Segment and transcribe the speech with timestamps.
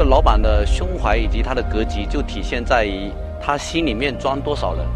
[0.00, 4.86] 一个老板的胸怀以及他的格局，就体现在于他心里面装多少人。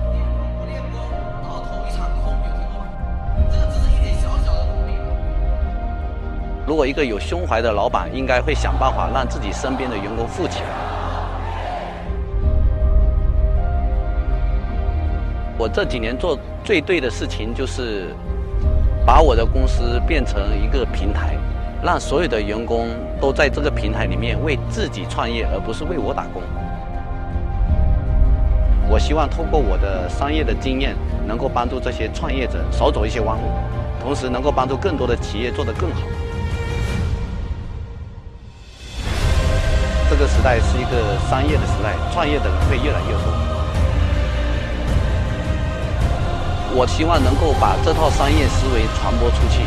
[6.66, 10.68] 如果一个有胸怀的老板，应该会想办法让自己身边的员工富起来。
[15.58, 18.14] 我这几年做最对的事情，就是
[19.04, 21.36] 把我的公司变成一个平台，
[21.84, 22.88] 让所有的员工
[23.20, 26.42] 都在这个平台里面为自己创业，而不是为我打工。
[28.88, 33.42] 我希望通过我的商业的经验，能够帮助这些创业者少走一些弯路，
[34.00, 36.00] 同时能够帮助更多的企业做得更好。
[40.08, 43.24] 这个时代是一个商业的时代，创业的人会越来越多。
[46.76, 49.60] 我希望能够把这套商业思维传播出去，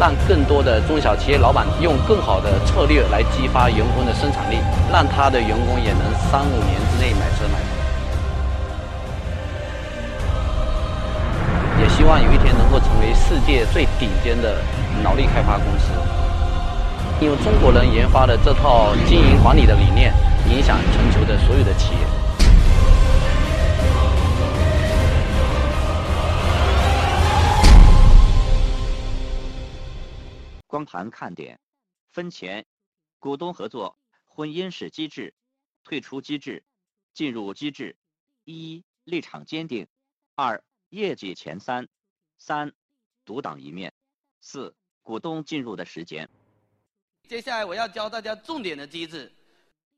[0.00, 4.56] 让更多的中小企业老板用更好的策略来激发员工的生产力，
[4.90, 7.68] 让他的员工也能三五年之内买车买房。
[11.78, 14.56] 也希望有一天能够成为世界最顶尖的
[15.04, 15.92] 脑力开发公司，
[17.20, 20.14] 用中国人研发的这套经营管理的理念，
[20.48, 22.19] 影响全球的所有的企业。
[30.80, 31.60] 光盘看点：
[32.08, 32.64] 分钱、
[33.18, 35.34] 股东合作、婚姻式机制、
[35.84, 36.64] 退出机制、
[37.12, 37.94] 进入机制。
[38.44, 39.84] 一、立场坚定；
[40.34, 41.84] 二、业绩前三；
[42.38, 42.72] 三、
[43.26, 43.90] 独当一面；
[44.40, 46.26] 四、股东进入的时间。
[47.28, 49.30] 接下来我要教大家重点的机制。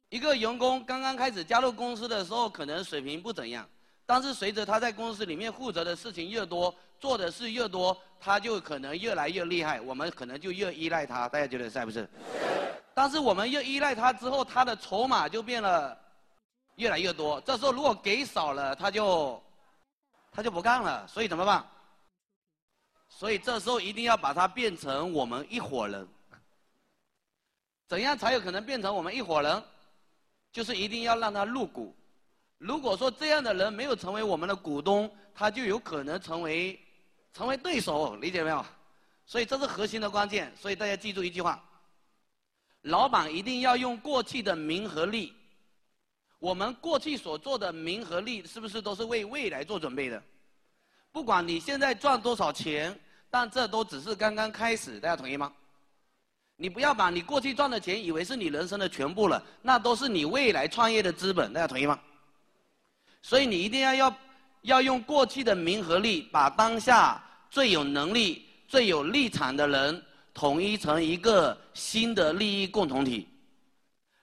[0.09, 3.71] 一个员工刚刚开始加入公司的时候，可能水平不怎样，
[4.05, 11.29] 但是随着他在公司里面负责的事情越多，做的事越多，他就可能越来越厉害，我们可能就越依赖他。
[11.29, 12.09] 大家觉得是不是？
[12.95, 15.99] 但是我们越依赖他之后，他的筹码就变了
[16.77, 17.41] 越来越多。
[17.41, 19.43] 这时候如果给少了，他就
[20.31, 21.05] 他就不干了。
[21.09, 21.67] 所以怎么办？
[23.09, 26.07] 所以这时候一定要把他变成我们一伙人。
[27.89, 29.61] 怎样才有可能变成我们一伙人？
[30.53, 31.93] 就是一定要让他入股。
[32.59, 36.79] 如果说这样的人没有成为我们的股东，他就有可能成为
[37.33, 38.65] 成为对手，理解没有？
[39.25, 40.53] 所以这是核心的关键。
[40.57, 41.63] 所以大家记住一句话：
[42.83, 45.35] 老板一定要用过去的名和利。
[46.39, 50.21] 我们过去所做的名和利，是不是都是为未来做准备的？
[51.13, 52.99] 不管你现在赚多少钱，
[53.31, 54.99] 但这都只是刚刚开始。
[54.99, 55.53] 大家同意吗？
[56.57, 61.53] 你不要把你过去赚的钱以为是你人生的全部了，那都是你未来创业的资本。
[61.53, 61.99] 大家同意吗？
[63.21, 64.17] 所以你一定要要
[64.63, 70.03] 要用过去的名和利，把当下最有能力、最有立场的人
[70.35, 73.29] 统一成一个新的利益共同体，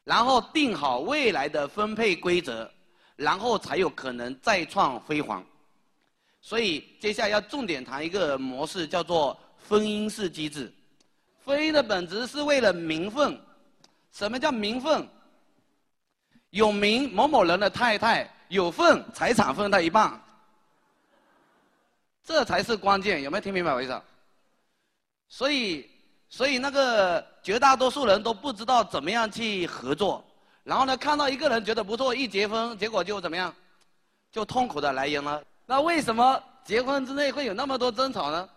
[0.04, 2.70] 然后定好未来的分配规则，
[3.16, 5.46] 然后才有可能再创辉煌。
[6.42, 10.74] 所以接下来要重点谈一个模式，叫做婚姻式机制。
[11.44, 13.40] 婚姻的本质是为了名分。
[14.12, 15.08] 什么叫名分？
[16.50, 20.20] 有名某某人的太太，有份财产分他一半，
[22.30, 23.24] 这才是关键。
[23.24, 24.02] 有没有听明白我意思？
[25.30, 25.90] 所以，
[26.30, 30.24] 所以那个绝大多数人都不知道怎么样去合作。
[30.64, 33.52] 然后呢，看到一个人觉得不错，一结婚，结果就怎么样，
[34.32, 35.44] 就痛苦的来源了。
[35.66, 38.48] 那为什么结婚之内会有那么多争吵呢？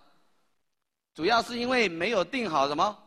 [1.14, 2.98] 主要是因为没有定好什么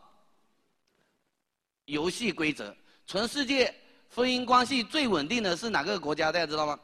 [1.86, 2.76] 游戏规则。
[3.06, 3.72] 全世界
[4.16, 6.32] 婚姻关系最稳定的是哪个国家？
[6.32, 6.80] 大家知道吗？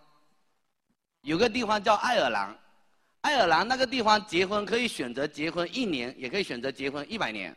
[1.22, 2.56] 有个地方叫爱尔兰，
[3.22, 7.56] 爱尔兰那个地方结婚可以选择结婚一年，也可以选择结婚一百年。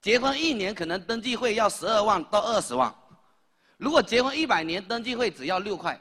[0.00, 2.94] 结婚一年可能登记费要十二万到二十万，
[3.76, 6.00] 如果结婚一百年，登记费只要六块。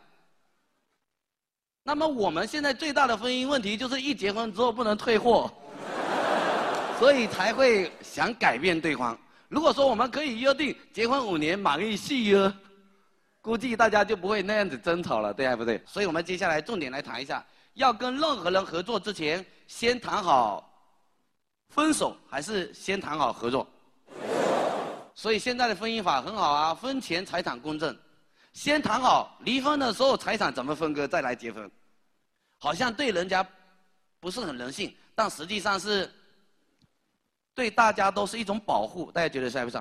[1.84, 5.52] 那么我们现在最大的婚姻问题就是一结婚之后不能退货。
[7.00, 9.18] 所以才会想改变对方。
[9.50, 12.54] 如果说我们可以约定结婚五年满意续约，
[13.42, 15.82] 估计大家就不会那样子争吵了，对还不对？
[15.86, 17.44] 所以我们接下来重点来谈一下，
[17.74, 20.70] 要跟任何人合作之前，先谈好
[21.70, 23.68] 分手还是先谈好合作？
[25.16, 27.96] 所以现在的婚姻法很好啊，婚前财产公证，
[28.54, 31.70] 先谈好离婚的时候财产怎么分割，再来结婚，
[32.58, 33.46] 好像对人家
[34.20, 36.12] 不是很人性，但实际上是。
[37.56, 39.80] 对大家都是一种保护，大家觉得是不是？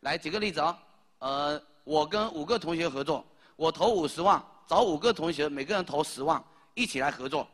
[0.00, 0.78] 来举个例子啊，
[1.20, 3.24] 呃，我跟五个同学合作，
[3.56, 6.44] 我投五十万，找五个同学，每个人投十万，
[6.78, 7.46] 一起来合作。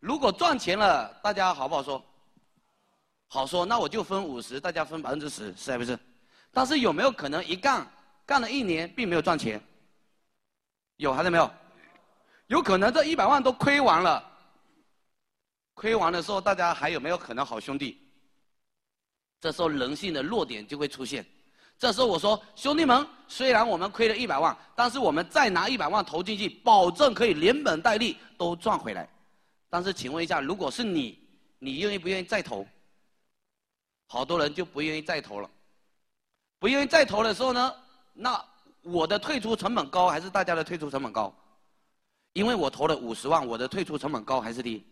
[0.00, 2.04] 如果赚钱了，大家好不好说？
[3.26, 5.98] 好说，那我就分五十，大家分百分之十，是不是？
[6.52, 7.90] 但是有没有可能一干
[8.26, 9.58] 干了一年并没有赚钱，
[10.96, 11.50] 有还是没有？
[12.48, 14.22] 有可能这一百万都亏完了。
[15.72, 17.98] 亏完的时候，大家还有没有可能好兄弟？
[19.40, 21.24] 这时候人性的弱点就会出现。
[21.80, 29.08] 这时候我说，兄弟们，虽然我们亏了一百万，但是我们再拿一百万投进去，保证可以连本带利都赚回来。
[29.70, 31.18] 但是请问一下，如果是你，
[31.58, 32.66] 你愿意不愿意再投？
[34.08, 35.48] 好多人就不愿意再投了。
[36.58, 37.74] 不愿意再投的时候呢，
[38.12, 38.44] 那
[38.82, 41.34] 我的退出成本高还是大家的退出成本高？
[42.34, 44.86] 因为我投了五十万，我的退出成本高还是低？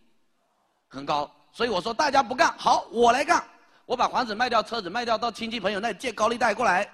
[0.88, 1.30] 很高。
[1.52, 3.46] 所以我说大家不干，好，我来干。
[3.88, 6.86] 我把房子卖掉，车子卖掉，到亲戚朋友那里借高利贷过来，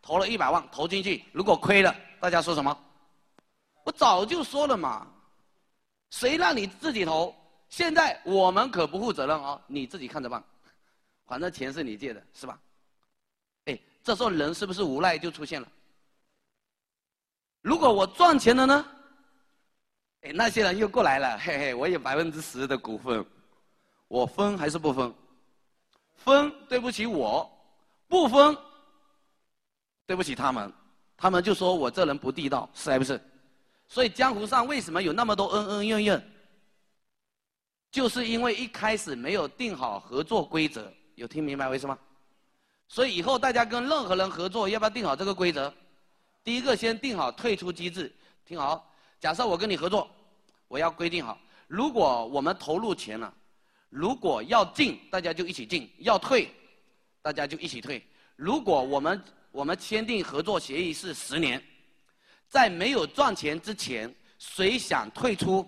[0.00, 2.78] 投了一百万投进去，如果亏了，大家说什么？
[3.82, 5.08] 我早就说了嘛。
[6.10, 7.34] 谁让你自己投？
[7.68, 10.40] 现在我们可不负责任哦，你自己看着办。
[11.26, 12.56] 反正钱是你借的，是吧？
[13.64, 15.66] 哎，这时候人是不是无奈就出现了？
[17.60, 18.86] 如果我赚钱了呢？
[20.20, 23.26] 哎，那些人又过来了，嘿嘿，我有百分之十的股份，
[24.06, 25.12] 我分还是不分？
[26.16, 27.48] 分，对不起我；
[28.08, 28.56] 不分，
[30.06, 30.72] 对不起他们。
[31.16, 33.20] 他们就说我这人不地道，是还不是？
[33.88, 36.32] 所以江湖上为什么有那么多恩恩怨怨？
[37.90, 41.96] 就是因为一开始没有定好合作规则，有听明白为什么？
[42.88, 45.72] 所以以后大家跟任何人合作，要不要定好这个规则？
[46.44, 48.14] 第一个先定好退出机制，
[48.44, 48.92] 听好。
[49.18, 50.08] 假设我跟你合作，
[50.68, 53.32] 我要规定好，如果我们投入钱了，
[53.96, 56.52] 如果要进，大家就一起进；要退，
[57.22, 58.06] 大家就一起退。
[58.36, 61.62] 如果我们我们签订合作协议是十年。
[62.46, 65.66] 在没有赚钱之前，谁想退出？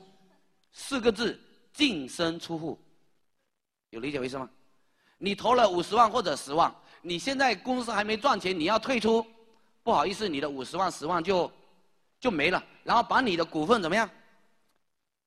[0.72, 1.40] 四个字：
[1.72, 2.78] 净身出户。
[3.88, 4.46] 有理解为什么？
[5.16, 9.26] 你投了五十万或者十万，你现在公司还没赚钱，你要退出，
[9.82, 11.50] 不好意思，你的五十万、十万就
[12.20, 12.62] 就没了。
[12.84, 14.08] 然后把你的股份怎么样？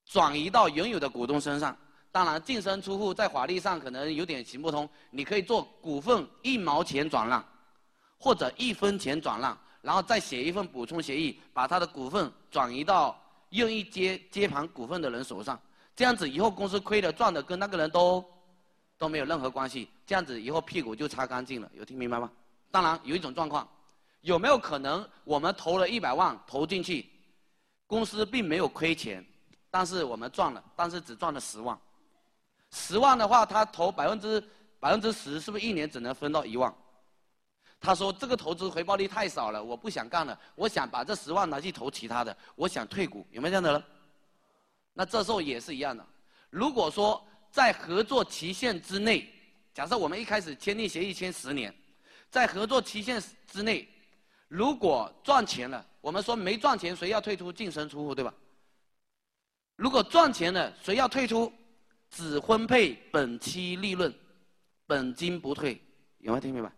[0.05, 1.75] 转移到原有的股东身上。
[2.11, 4.87] 当然，净身出户在法律上可能有点行不通。
[5.11, 7.43] 你可以做股份一毛钱转让，
[8.17, 9.57] 或者一分钱转让。
[9.81, 13.19] 然后再写一份补充协议，把他的股份转移到
[13.49, 15.59] 愿意接接盘股份的人手上。
[15.95, 18.23] 这样子以后公司亏的赚的跟那个人都
[18.97, 19.89] 都没有任何关系。
[20.05, 21.71] 这样子以后屁股就擦干净了。
[21.73, 22.29] 有听明白吗？
[22.69, 23.67] 当然有一种状况，
[24.21, 27.09] 有没有可能我们投了一百万投进去，
[27.87, 29.25] 公司并没有亏钱，
[29.69, 31.79] 但是我们赚了，但是只赚了十万。
[32.71, 34.43] 十万的话，他投百分之
[34.79, 36.73] 百分之十，是不是一年只能分到一万？
[37.79, 40.39] 他说：“这个投资回报率太少了，我不想干了。
[40.53, 43.83] 我想把这十万拿去投其他的，我想退股，有没有这样的人？
[44.93, 46.05] 那这时候也是一样的。
[46.51, 49.27] 如果说在合作期限之内，
[49.73, 51.73] 假设我们一开始签订协议签十年，
[52.29, 53.89] 在合作期限之内，
[54.47, 58.31] 如果赚钱了，我们说没赚钱谁要退出净身出户，对吧？
[59.75, 61.51] 如果赚钱了，谁要退出？
[62.11, 64.13] 只分配本期利润，
[64.85, 65.81] 本金不退，
[66.19, 66.71] 有没有听明白？”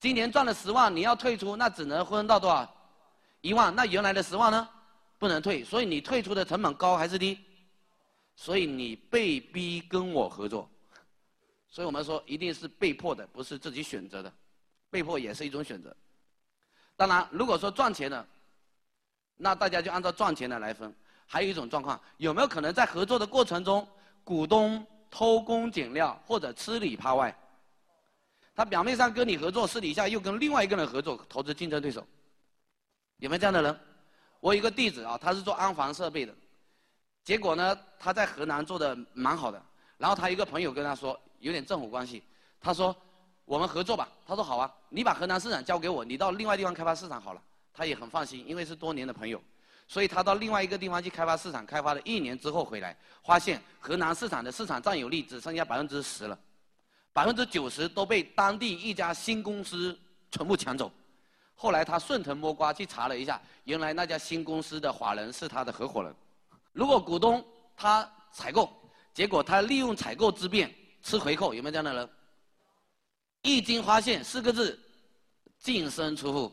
[0.00, 2.70] 今年赚了十万，你要退出，那只能分到多少？
[3.40, 3.74] 一万。
[3.74, 4.68] 那原来的十万呢？
[5.18, 7.38] 不能退，所以你退出的成本高还是低？
[8.36, 10.68] 所以你被逼跟我合作。
[11.68, 14.30] 所以我们说，一定是被迫的，不是自己选择的。
[14.90, 15.96] 被迫也是一种选择。
[16.96, 18.26] 当然，如果说赚钱了，
[19.36, 20.94] 那大家就按照赚钱的来分。
[21.26, 23.88] 还有一种状况，有没有可能在合作的过程中，
[24.24, 27.32] 股东偷工减料或者吃里扒外？
[28.56, 32.06] 他表面上跟你合作，私底下又跟另外一个人合作，投资竞争对手，
[33.18, 33.80] 有没有这样的人？
[34.40, 36.34] 我有一个弟子啊，他是做安防设备的，
[37.24, 39.60] 结果呢，他在河南做的蛮好的，
[39.98, 42.22] 然后他一个朋友跟他说，有点政府关系，
[42.60, 42.94] 他说
[43.44, 49.42] 我们合作吧，他说好啊，你把河南市场交给我，你到另外地方开发市场好了，他也很放心，因为是多年的朋友，
[49.86, 56.38] 所以他到另外一个地方去开发市场，开发了一年之后回来，发现河南市场的市场占有率只剩下百分之十了。
[57.12, 59.96] 百分之九十都被当地一家新公司
[60.32, 60.90] 全部抢走，
[61.54, 66.12] 后来他顺藤摸瓜去查了一下，原来那家新公司的法人是他的合伙人。
[66.72, 67.44] 如果股东
[67.76, 68.68] 他采购，
[69.12, 70.74] 结果他利用采购之便
[71.04, 72.10] 吃回扣，有没有这样的人？
[73.42, 74.76] 一经发现四个字，
[75.60, 76.52] 净身出户，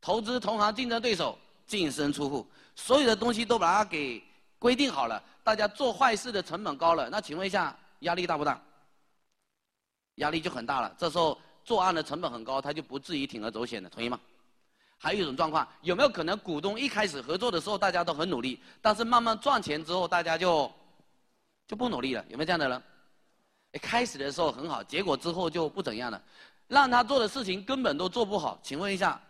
[0.00, 1.36] 投资同行竞争对手，
[1.70, 4.20] 净身出户，所有的东西都把它给
[4.58, 8.60] 规定好了，大家做坏事的成本高了，那请问一下，压力大不大？
[10.16, 14.18] 压力就很大了，这时候作案的成本很高，他就不至于铤而走险的，同意吗？
[14.98, 20.68] 还有一种状况，有没有可能股东一开始合作的时候大家都很努力，但是慢慢赚钱之后大家就
[21.68, 22.24] 就不努力了？
[22.28, 22.82] 有没有这样的人？
[23.80, 26.20] 开始的时候很好，结果之后就不怎样了，
[26.66, 28.58] 让他做的事情根本都做不好。
[28.64, 29.20] 请问一下，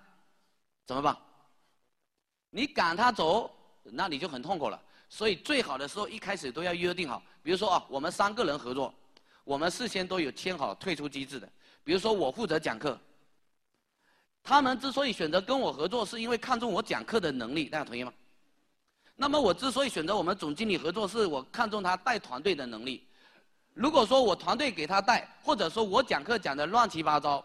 [0.87, 1.15] 怎么办？
[2.51, 3.51] 你赶他走，
[3.85, 4.81] 那你就很痛苦了。
[5.09, 8.95] 所以最好的时候一开始都要约定好，比如说啊，我们三个人合作，
[9.45, 11.49] 我们事先都有签好退出机制的。
[11.83, 12.99] 比如说我负责讲课，
[14.43, 18.13] 他们之所以选择跟我合作，是因为看中我讲课的能力，大家同意吗？
[19.17, 23.07] 那么我之所以选择我们总经理合作，是我看中他带团队的能力。
[23.75, 27.45] 如果说我团队给他带，或者说我讲课讲的乱七八糟，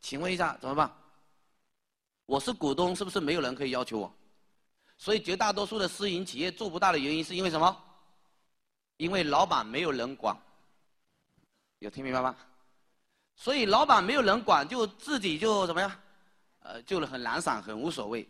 [0.00, 0.90] 请问一下怎么办？
[2.26, 4.14] 我是股东，是不是没有人可以要求我？
[4.98, 7.74] 所以绝大多数的私营企业做不大的原因是因为什么？
[8.96, 10.36] 因为老板没有人管。
[11.78, 12.34] 有听明白吗？
[13.36, 15.90] 所以老板没有人管，就自己就怎么样？
[16.58, 18.28] 呃，就很懒散，很无所谓。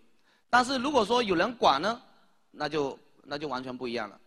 [0.50, 2.02] 但是如果说有人管呢，
[2.50, 4.20] 那就那就完全不一样了。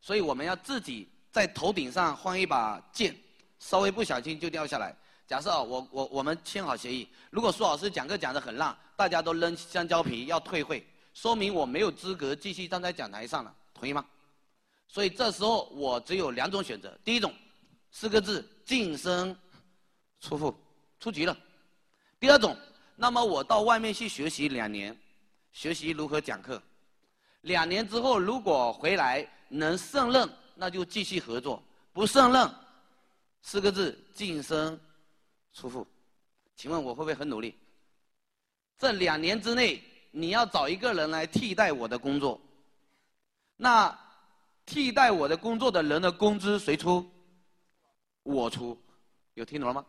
[0.00, 3.14] 所以我们要自己在头顶上换一把剑，
[3.58, 4.96] 稍微不小心就掉下来。
[5.26, 14.04] 假设啊，我我我们签好协议，如果苏老师讲课讲的很烂，大家都扔香蕉皮要退会，说明我没有资格继续站在讲台上了，同意吗？
[14.88, 17.34] 所以这时候我只有两种选择，第一种，
[17.90, 18.46] 四个字。
[18.64, 19.36] 晋升
[20.20, 20.54] 出户
[21.00, 21.36] 出局了。
[22.20, 22.56] 第二种，
[22.94, 24.96] 那么我到外面去学习两年，
[25.52, 26.62] 学习如何讲课。
[27.42, 31.60] 两年之后，如果回来能胜任，那就继续合作；
[31.92, 32.48] 不胜任，
[33.42, 34.78] 四个字晋升
[35.52, 35.84] 出户。
[36.54, 37.58] 请问我会不会很努力？
[38.78, 42.40] 这两年之内，你要找一个人来替代我的工作。
[43.56, 43.98] 那
[44.64, 47.04] 替代我的工作的人的工资谁出？
[48.22, 48.80] 我出，
[49.34, 49.84] 有听懂了吗？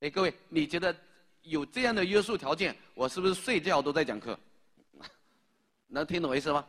[0.00, 0.96] 哎，各位，你觉得
[1.42, 4.38] 有这样的约束条件，我是不是睡觉都在讲课？
[5.88, 6.64] 能听懂我意思吗？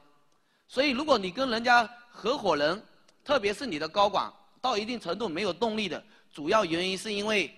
[0.68, 2.84] 所以，如果你跟人家合伙人，
[3.24, 7.54] 特别是你的高管，到一定程度没有动力的，主要原因是因为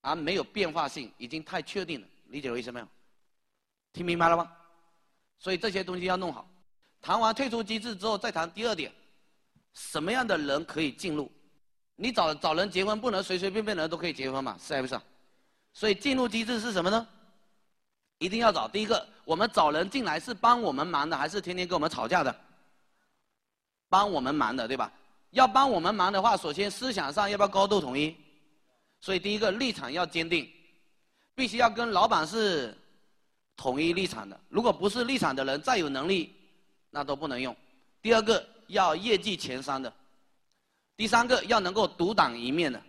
[0.00, 2.88] 啊没有变化性，已经太确定了，理解我意思没有？
[3.92, 4.50] 听明白了吗？
[5.38, 6.48] 所以这些东西要弄好。
[7.00, 8.92] 谈完退出机制之后，再谈第二点，
[9.74, 11.30] 什么样的人可以进入？
[11.96, 14.98] 你找找人结婚不能随随便便的人都可以结婚嘛，是还不是？
[15.72, 17.06] 所以进入机制是什么呢？
[18.18, 22.34] 一定要找第一个，我们找人进来是帮我们忙的，还是天天跟我们吵架的？
[23.88, 24.90] 帮我们忙的，对吧？
[25.30, 28.16] 要帮我们忙的话，首先思想上要不要高度统一？
[29.00, 30.48] 所以第一个立场要坚定，
[31.34, 32.76] 必须要跟老板是
[33.56, 34.38] 统一立场的。
[34.48, 36.34] 如果不是立场的人，再有能力，
[36.90, 37.54] 那都不能用。
[38.00, 39.92] 第二个要业绩前三的。
[40.94, 42.80] 第三个要能够独挡一面的，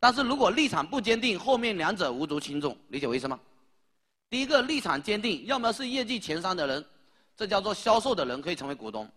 [0.00, 3.38] 但是如果立场不坚定，后面两者无足轻重，理解我意思吗？
[4.30, 6.84] 第一个立场坚定，要么是业绩前三的人，
[7.36, 9.08] 这叫做销售的人可以成为股东，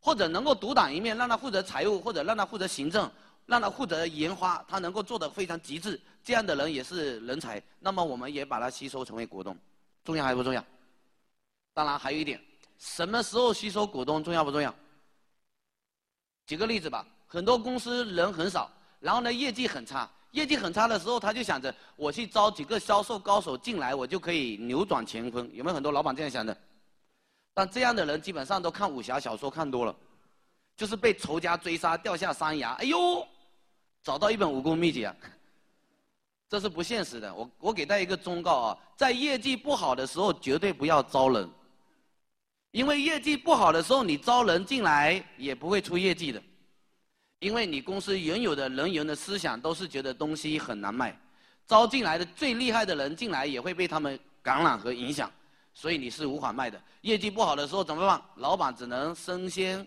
[0.00, 3.08] 或者能够独挡一面，让他负责财务或者让他负责行政，
[3.46, 9.56] 让他负责研发，他能够做得非常极致，这样的人也是人才，那么我们也把他吸收成为股东，
[10.04, 10.64] 重要还不重要？
[11.72, 12.40] 当然还有一点，
[12.78, 14.74] 什么时候吸收股东重要不重要？
[16.46, 17.06] 举个例子吧。
[17.26, 25.48] 很多公司人很少，然后呢业绩很差，业绩很差的时候，他就想着我去招几个销售高手进来，我就可以扭转乾坤。
[25.54, 26.56] 有没有很多老板这样想的？
[27.54, 29.94] 但这样的人基本上都看武侠小说看多了，
[30.76, 33.24] 就是被仇家追杀掉下山崖，哎呦，
[34.02, 35.14] 找到一本武功秘籍啊！
[36.50, 37.32] 这是不现实的。
[37.32, 41.48] 我我给大家一个忠告啊，在业绩不好的时候绝对不要招人，
[42.72, 46.42] 因为业绩不好的时候你招人进来也不会出业绩的。
[47.38, 51.16] 因为你公司原有的人员的思想都是觉得东西很难卖，
[51.66, 55.30] 招进来的最厉害的人进来也会被他们感染和影响，
[55.72, 56.82] 所以你是无法卖的。
[57.02, 58.20] 业绩不好的时候怎么办？
[58.34, 59.86] 老板只能身先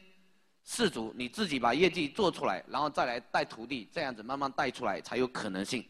[0.64, 5.86] 士卒，你自己把业绩做出来，然后再来带徒弟，这样子慢慢带出来才有可能性。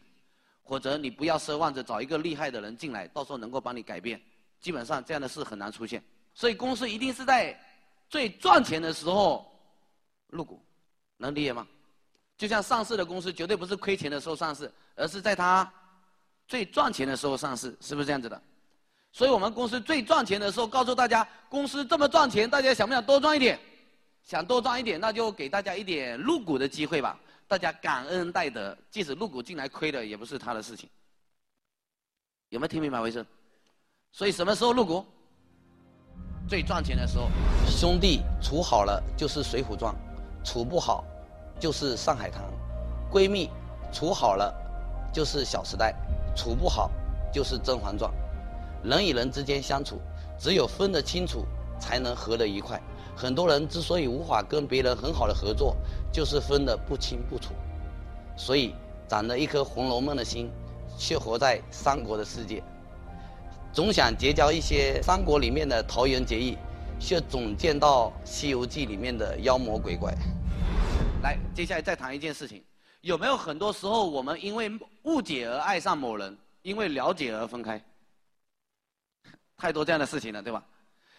[0.64, 4.20] 或者你不要奢望着找一个厉害的人进来，到时候能够帮你改变，
[4.60, 6.02] 基本上这样的事很难出现。
[6.34, 7.56] 所以公司一定是在
[8.08, 9.46] 最赚钱的时候
[10.28, 10.60] 入股。
[11.16, 11.64] 能理解吗？
[12.36, 15.72] 就像上市的公司绝对不是亏钱的时候上市，而是在它
[16.48, 18.42] 最赚钱的时候上市，是不是这样子的？
[19.12, 23.58] 所以我们公司最赚钱的时候，告诉大家，公司这么赚钱，大家想不想多赚一点？
[24.24, 27.16] 想多赚一点，那就给大家一点入股的机会吧。
[27.46, 30.88] 大家感恩戴德，即使入股进来亏了，也不是他的事情。
[32.48, 33.24] 有没有听明白我意思？
[34.12, 35.04] 所以什么时候入股？
[36.48, 37.28] 最赚钱的时候。
[37.66, 39.94] 兄弟处好了，就是《水浒传》。
[40.44, 41.04] 处不好，
[41.58, 42.42] 就是上海滩；
[43.10, 43.48] 闺蜜
[43.92, 44.54] 处好了，
[45.12, 45.94] 就是小时代；
[46.36, 46.90] 处不好，
[47.32, 48.12] 就是甄嬛传。
[48.82, 49.98] 人与人之间相处，
[50.38, 51.46] 只有分得清楚，
[51.80, 52.80] 才能合得愉快。
[53.16, 55.74] 很多人之所以无法跟别人很好的合作，
[56.14, 57.52] 就是分得不清不楚。
[58.36, 58.72] 所以，
[59.08, 60.48] 长了一颗《红楼梦》的心，
[60.96, 62.62] 却活在三国的世界。
[63.72, 66.56] 总想结交一些三国里面的桃园结义，
[67.00, 70.14] 却总见到西游记里面的妖魔鬼怪。
[71.24, 72.62] 来，接下来再谈一件事情，
[73.00, 74.70] 有没有很多时候我们因为
[75.02, 77.84] 误解而爱上某人，因为了解而分开？
[79.56, 80.62] 太多这样的事情了，对吧？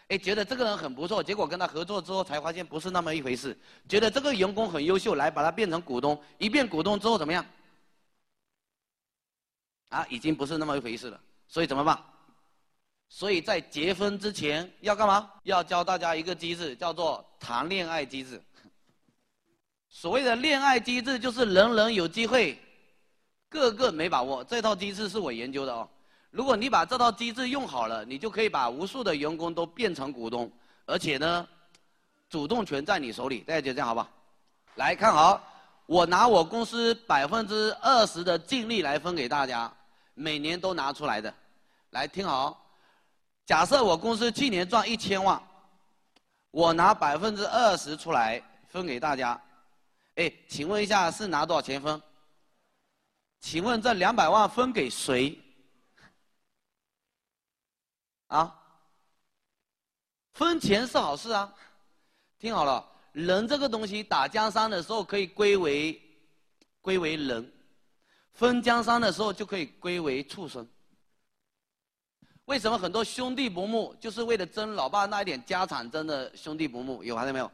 [0.09, 3.57] 哎，觉得这个人很不错，结果跟他合作之后才发现不是那么一回事。
[3.89, 7.43] 觉得这个员工很优秀，来把他变成股东，一变股东之后怎么样？
[9.89, 11.19] 啊，已经不是那么一回事了。
[11.47, 11.99] 所以怎么办？
[13.09, 15.31] 所以在结婚之前要干嘛？
[15.43, 18.41] 要教大家一个机制，叫做谈恋爱机制。
[19.89, 22.59] 所谓的恋爱机制，就是人人有机会，
[23.49, 24.43] 个个没把握。
[24.43, 25.89] 这套机制是我研究的哦。
[26.35, 30.51] 如果你把这套机制用好了，你就可以把无数的员工都变成股东，
[30.85, 31.47] 而且呢，
[32.29, 33.39] 主动权在你手里。
[33.39, 34.09] 大家觉得这样好不好？
[34.75, 35.41] 来看好，
[35.85, 39.71] 我拿我公司百分之二十的净利来分给大家，
[40.13, 41.33] 每年都拿出来的。
[41.91, 42.61] 来听好。
[43.45, 45.41] 假设我公司去年赚一千万，
[46.51, 49.41] 我拿百分之二十出来分给大家，
[50.15, 52.01] 哎，请问一下是拿多少钱分？
[53.39, 55.39] 请问这两百万分给谁？
[58.27, 58.61] 啊？
[60.33, 61.53] 分钱是好事啊，
[62.37, 66.01] 听好了，人这个东西打江山的时候可以归为
[66.81, 67.49] 归为人，
[68.33, 70.67] 分江山的时候就可以归为畜生。
[72.45, 77.49] 为什么很多兄弟不睦，就是为了争老爸那一点家产，争的兄弟不睦，有还是没有？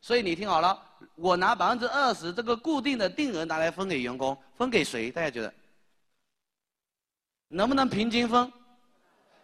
[0.00, 0.76] 所以你听好了，
[1.14, 5.10] 我拿百分之二十这个固定的定额拿来分给员工，分给谁？
[5.12, 5.54] 大家觉得
[7.46, 8.52] 能不能平均分？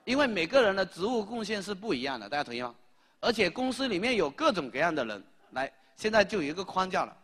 [0.05, 2.75] 因为每个人的职务贡献是不一样的，大家同意吗？
[3.21, 7.17] 而且公司里面有各种各样的人，来，现在就有一个框架了。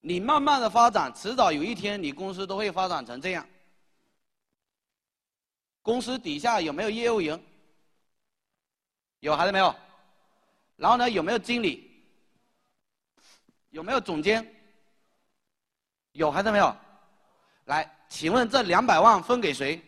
[0.00, 3.46] 你慢慢的发展，迟早有一天你公司都会发展成这样。
[5.82, 7.38] 公司底下有没有业务员？
[9.20, 9.74] 有还是没有？
[10.76, 11.90] 然后呢，有没有经理？
[13.70, 14.46] 有没有总监？
[16.12, 16.74] 有还是没有？
[17.64, 19.82] 来，请问这两百万分给谁？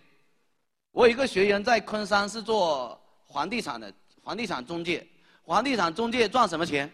[0.92, 3.00] 我有一个学员在昆山是做
[3.32, 5.06] 房地产的，房地产中介。
[5.44, 6.92] 房地产中介赚什么钱？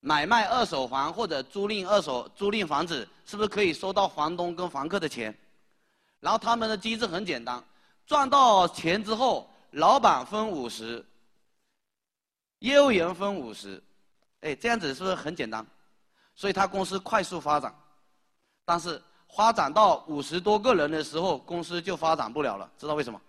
[0.00, 5.36] 买卖二手房或者租赁二手租赁房子，是不是可以收到房东跟房客的钱？
[6.20, 7.62] 然后他们的机制很简单，
[8.06, 11.04] 赚到钱之后，老板分五十，
[12.60, 13.82] 业务员分五十，
[14.40, 15.66] 哎，这样子是不是很简单？
[16.34, 17.74] 所以他公司快速发展，
[18.64, 19.02] 但是
[19.36, 23.20] 发展到五十多个人的时候，公司就发展不了了，知道为什么？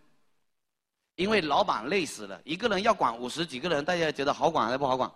[1.16, 5.12] 因为老板累死了，一个人要管五十几个人，大家觉得好管还是不好管？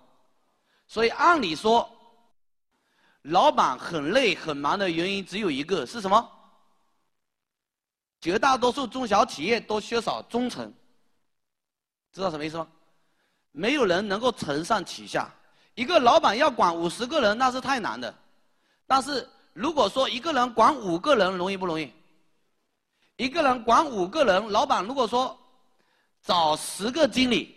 [0.88, 1.90] 所以按理说，
[3.24, 6.32] 老板很累很忙的原因只有一个，是什么？
[8.22, 10.72] 绝大多数中小企业都缺少忠诚，
[12.12, 12.68] 知道什么意思吗？
[13.52, 15.32] 没有人能够承上启下。
[15.76, 18.14] 一个老板要管五十个人，那是太难的。
[18.86, 21.90] 但是如果说一个人管五个人，容易不容易？
[23.16, 25.36] 一个人管五个人，老板如果说
[26.22, 27.56] 找十个经理，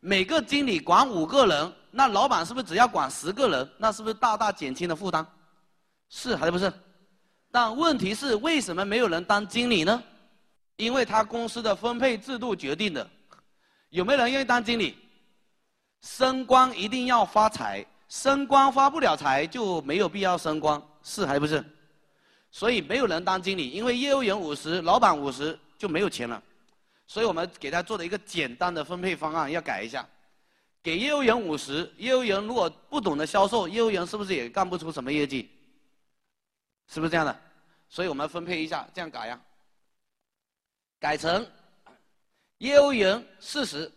[0.00, 3.70] 每个经理管五个人，那老板是不是只要管十个人？
[3.76, 5.26] 那是不是大大减轻了负担？
[6.08, 6.72] 是还是不是？
[7.50, 10.02] 但问题是，为什么没有人当经理呢？
[10.76, 13.06] 因为他公司的分配制度决定的。
[13.90, 14.96] 有没有人愿意当经理？
[16.00, 21.64] 升官一定要发财，升官发不了财就没有必要升官，是还不是？
[22.50, 26.42] 所以没有人当经理，因为业务员五十，老板五十就没有钱了。
[27.06, 30.08] 所以我们给他做了一个简单的分配方案，要改一下。
[30.82, 35.50] 给业务员五十，业务员如果不懂得销售，业务员是不是也干不出什么业绩？
[36.88, 37.40] 是不是这样的？
[37.88, 39.40] 所以我们分配一下，这样改呀。
[40.98, 41.46] 改成
[42.58, 43.90] 业务员四十，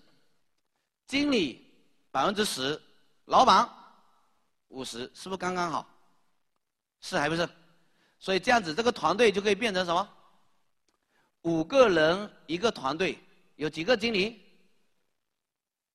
[1.08, 1.66] 经理
[2.12, 2.82] 百分之十，
[3.26, 3.70] 老板
[4.70, 5.88] 五十，是不是刚刚好？
[7.04, 7.48] 是还不是？
[8.18, 10.10] 所以这样子，这个团队就可以变成什么？
[11.42, 13.20] 五个人一个团队，
[13.58, 14.42] 有几个经理？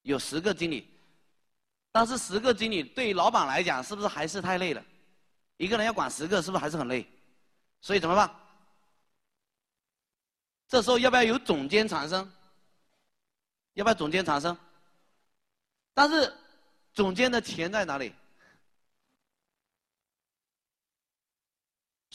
[0.03, 0.87] 有十个经理。
[1.91, 4.85] 但是十个经理对于老板来讲，是不是还是太累了？
[5.57, 7.05] 一个人要管十个，是不是还是很累？
[7.81, 8.31] 所以怎么办？
[10.69, 12.31] 这时候要不要有总监产生？
[13.73, 14.55] 要不要总监产生？
[15.95, 16.31] 但是
[16.93, 18.13] 总监的钱在哪里？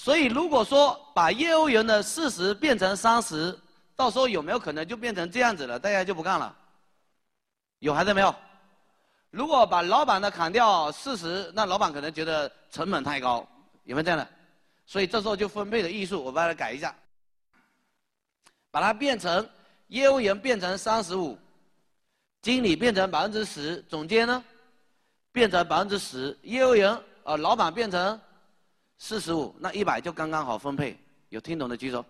[0.04, 3.58] 所以如果说把业务员的四十变成三十，
[3.96, 5.80] 到时候有没有可能就变成这样子了？
[5.80, 6.54] 大家就不干了？
[7.80, 8.36] 有还是没有？
[9.30, 13.48] 如果把老板的砍掉四十，那老板可能觉得成本太高，
[13.86, 14.28] 有没有这样的？
[14.86, 16.94] 所以这时候就分配的艺术，我把它改一下。
[18.72, 19.50] 把它变成
[19.88, 21.38] 业务员变成三十五，
[22.42, 24.44] 经理变成百分之十，总监呢
[25.32, 28.20] 变成百分之十，业务员呃老板变成
[29.06, 30.98] 四十五，那一百就刚刚好分配。
[31.28, 32.06] 有听懂的举手。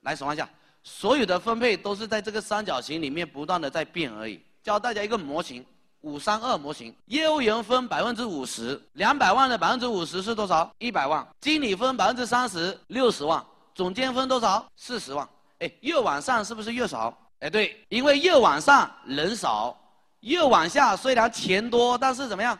[0.00, 0.48] 来，手放下。
[0.82, 4.42] 所有的分配都是在这个三角形里面不断的在变而已。
[4.64, 5.64] 教大家一个模型，
[6.00, 6.92] 五三二模型。
[7.04, 10.68] 业务员分百分之五十，两百万的百分之五十是多少？
[10.78, 11.24] 一百万。
[11.40, 13.40] 经理分百分之三十，六十万。
[13.72, 14.66] 总监分多少？
[14.74, 15.28] 四十万。
[15.60, 17.16] 哎，越往上是不是越少？
[17.38, 19.78] 哎，对，因为越往上人少，
[20.22, 22.58] 越往下虽然钱多，但是怎么样？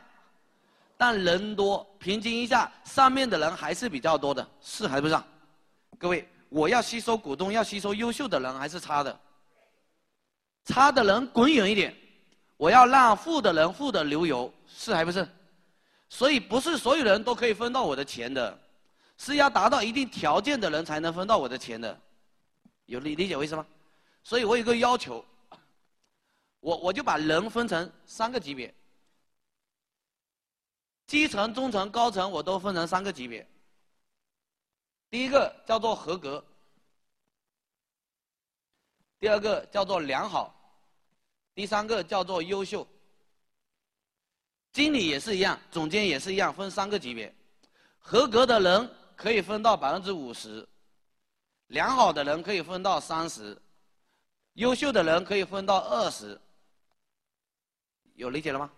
[0.96, 5.18] 但人多，平均一下，上面的人还是比较多的，是还不是？
[5.98, 6.26] 各位。
[6.48, 9.20] 我要吸收股东，要吸收优秀的人还是差的？
[10.64, 11.94] 差的人滚远一点。
[12.56, 15.28] 我要让富的人富的流油，是还不是？
[16.08, 18.56] 所以不是所有人都可以分到我的钱的，
[19.18, 22.00] 是要达到一定条件的人才能分到我的钱的。
[22.86, 23.66] 有理理解我意思吗？
[24.22, 25.22] 所以我有个要求，
[26.60, 28.72] 我我就把人分成三个级别，
[31.06, 33.46] 基层、中层、高层，我都分成三个级别。
[35.08, 36.44] 第一个叫做合格，
[39.18, 40.54] 第二个叫做良好，
[41.54, 42.86] 第三个叫做优秀。
[44.72, 47.32] 经理也是一样，总监也是一样，分三个级别。
[47.98, 50.68] 合格的人可以分到百分之五十，
[51.68, 53.56] 良好的人可以分到三十，
[54.54, 56.38] 优秀的人可以分到二十。
[58.14, 58.70] 有理解了吗？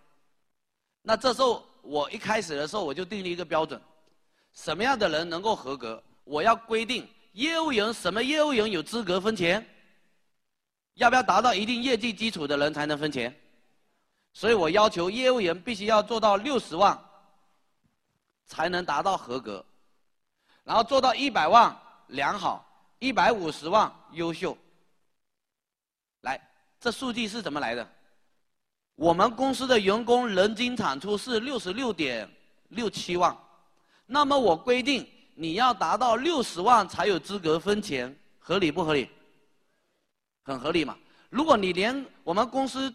[1.03, 3.81] 那这时候我一开始的时候我就定立一个标准，
[4.53, 6.03] 什么样的人能够合格？
[6.25, 9.67] 我要规定业务员什么业务员有资格分钱？
[10.95, 13.35] 要不要达到一定业绩基础的人才能分钱？
[14.33, 16.99] 所以我要求业务员必须要做到六十万，
[18.47, 19.65] 才能达到合格，
[20.65, 21.75] 然后做到一百万
[22.09, 22.65] 良好，
[22.99, 24.57] 一百五十万优秀。
[26.23, 26.41] 来，
[26.81, 27.89] 这数据是怎么来的？
[28.99, 32.29] 我们公司的员工人均产出是六十六点
[32.71, 33.37] 六七万，
[34.07, 35.07] 那么我规定。
[35.41, 39.09] 你要达到六十万才有资格分钱，合理不合理？
[40.43, 40.99] 很合理嘛。
[41.31, 42.93] 如果你连我们公司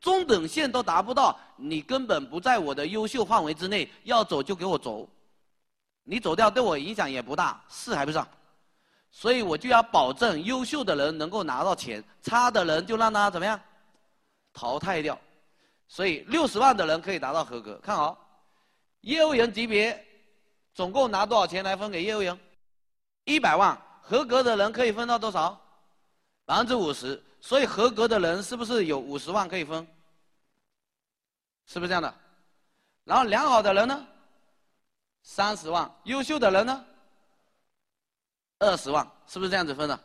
[0.00, 5.08] 中等线都达不到，你根本不在我的优秀范围之内，要走就给我走。
[6.02, 8.20] 你走掉对我影响也不大，是还不是？
[9.12, 13.60] 所以我就要保证优秀的人能够拿到钱，差的人就让他怎么样
[14.52, 15.16] 淘汰掉。
[15.88, 17.78] 所以六十万的人可以达到合格。
[17.78, 18.18] 看好，
[19.02, 20.04] 业务员级别。
[20.74, 22.38] 总共拿多少钱来分给业务员？
[23.24, 25.58] 一百万，合格的人可以分到多少？
[26.44, 27.22] 百分之五十。
[27.40, 29.86] 所以合格的人是不是有五十万可以分？
[31.64, 32.14] 是不是这样的？
[33.04, 34.06] 然后良好的人呢？
[35.22, 35.90] 三十万。
[36.04, 36.84] 优秀的人呢？
[38.58, 39.10] 二十万。
[39.26, 39.98] 是不是这样子分的？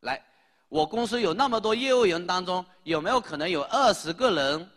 [0.00, 0.24] 来，
[0.70, 4.70] 我公司有那么多业务员当中，有没有可能有二十个人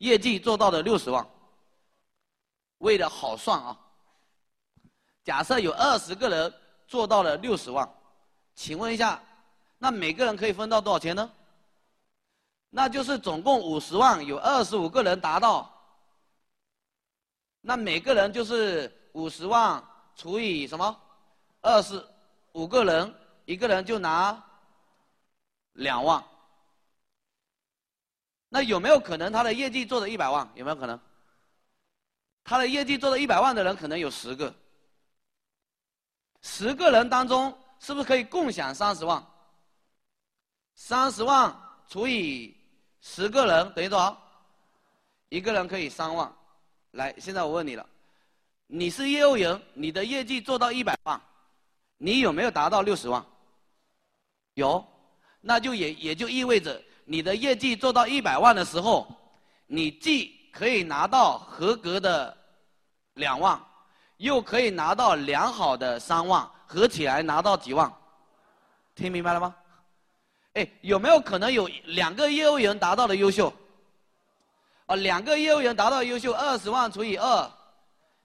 [0.00, 1.26] 业绩做到了六十万？
[2.78, 3.78] 为了好算啊。
[5.22, 6.52] 假设有二十个人
[6.86, 7.88] 做到了六十万，
[8.54, 9.22] 请问一下，
[9.78, 11.30] 那每个人可以分到多少钱呢？
[12.70, 15.70] 那就是总共五十万，有二十五个人达到，
[17.60, 19.84] 那每个人就是五十万
[20.16, 21.00] 除以什么？
[21.60, 22.02] 二十
[22.52, 24.42] 五个人，一个人就拿
[25.74, 26.24] 两万。
[28.52, 30.46] 那有没有可能他的业绩做了一百万？
[30.54, 31.00] 有没有可能？
[32.42, 34.52] 他的业绩做到一百万的人可能有十个。
[36.42, 39.24] 十个人当中，是不是可以共享三十万？
[40.74, 41.54] 三十万
[41.88, 42.56] 除以
[43.00, 44.20] 十个人等于多少？
[45.28, 46.30] 一个人可以三万。
[46.92, 47.88] 来，现在我问你了，
[48.66, 51.20] 你是业务员，你的业绩做到一百万，
[51.98, 53.24] 你有没有达到六十万？
[54.54, 54.84] 有，
[55.40, 59.04] 那就也也就意味着你的业绩做到一百万的时候，
[59.66, 62.36] 你既可以拿到合格的
[63.14, 63.60] 两万。
[64.18, 67.90] 又可以拿到良好的三万，合起来拿到几万？
[68.94, 69.52] 听明白了吗？
[70.52, 73.52] 哎，有没有可能有两个业务员达到了优秀？
[74.86, 77.50] 啊，两个业务员达到优秀，二十万除以二，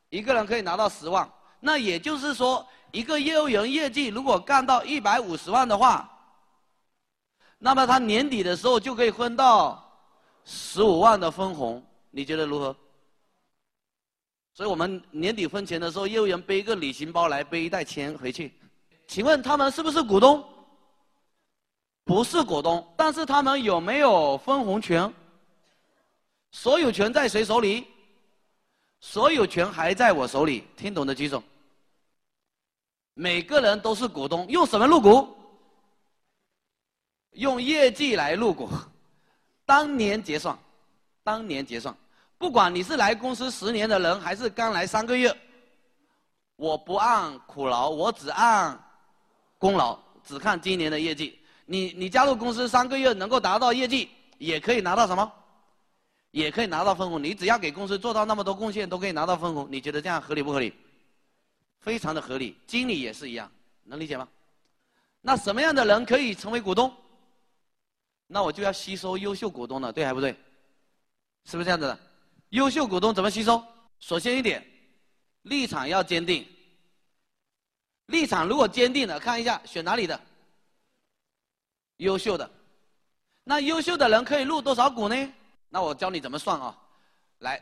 [0.10, 1.28] 一个人可以拿到十万。
[1.60, 6.15] 那也就是说，一个业务员业绩如果干到一百五十万的话，
[7.58, 9.84] 那么他年底的时候就可以分到
[10.44, 11.84] 十五万的分红。
[12.12, 12.76] 你觉得如何？
[14.54, 18.54] 所以我们年底分钱的时候，业务员背一个旅行包来，背一袋钱回去。
[19.06, 20.42] 请问他们是不是股东？
[22.06, 25.14] 不是股东，但是他们有没有分红权？
[26.52, 27.86] 所有权在谁手里？
[29.02, 30.64] 所有权还在我手里。
[30.78, 31.44] 听懂的举手。
[33.14, 35.35] 每个人都是股东，用什么入股？
[37.36, 38.70] 用业绩来入股，
[39.66, 40.58] 当年结算，
[41.24, 41.96] 当年结算。
[42.38, 45.36] 不管你是来公司十年的人，还是刚来三个月，
[46.56, 48.78] 我不按苦劳，我只按
[49.58, 51.40] 功劳，只看今年的业绩。
[51.66, 55.32] 你你加入公司三个月能够达到业绩，也可以拿到什么？
[56.32, 57.24] 也可以拿到分红。
[57.24, 59.68] 你只要给公司做到那么多贡献，都可以拿到分红。
[59.72, 60.74] 你觉得这样合理不合理？
[61.80, 62.58] 非常的合理。
[62.68, 63.50] 经理也是一样，
[63.84, 64.28] 能理解吗？
[65.22, 66.94] 那什么样的人可以成为股东？
[68.28, 70.36] 那我就要吸收优秀股东了，对还不对？
[71.46, 72.00] 是不是这样子的？
[72.50, 73.64] 优秀股东怎么吸收？
[74.00, 74.66] 首先一点，
[75.44, 76.46] 立场要坚定。
[78.08, 80.20] 立场如果坚定了，看一下选哪里的。
[81.98, 82.50] 优秀的，
[83.44, 85.34] 那优秀的人可以入多少股呢？
[85.70, 86.78] 那我教你怎么算啊。
[87.40, 87.62] 来，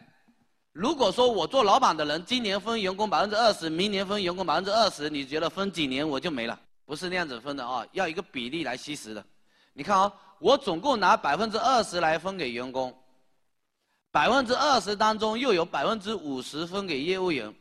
[0.71, 6.59] 如果说我做老板的人，今年分员工百分之二十，明年分员工百分之二十，你觉得分几年我就没了？
[6.85, 9.25] 不是那样子分的啊，要一个比例来吸食的。
[9.73, 10.11] 你看啊，
[10.43, 12.93] 我总共拿百分之二十来分给员工。
[14.11, 17.51] 百分之二十当中又有百分之五十分给业务员，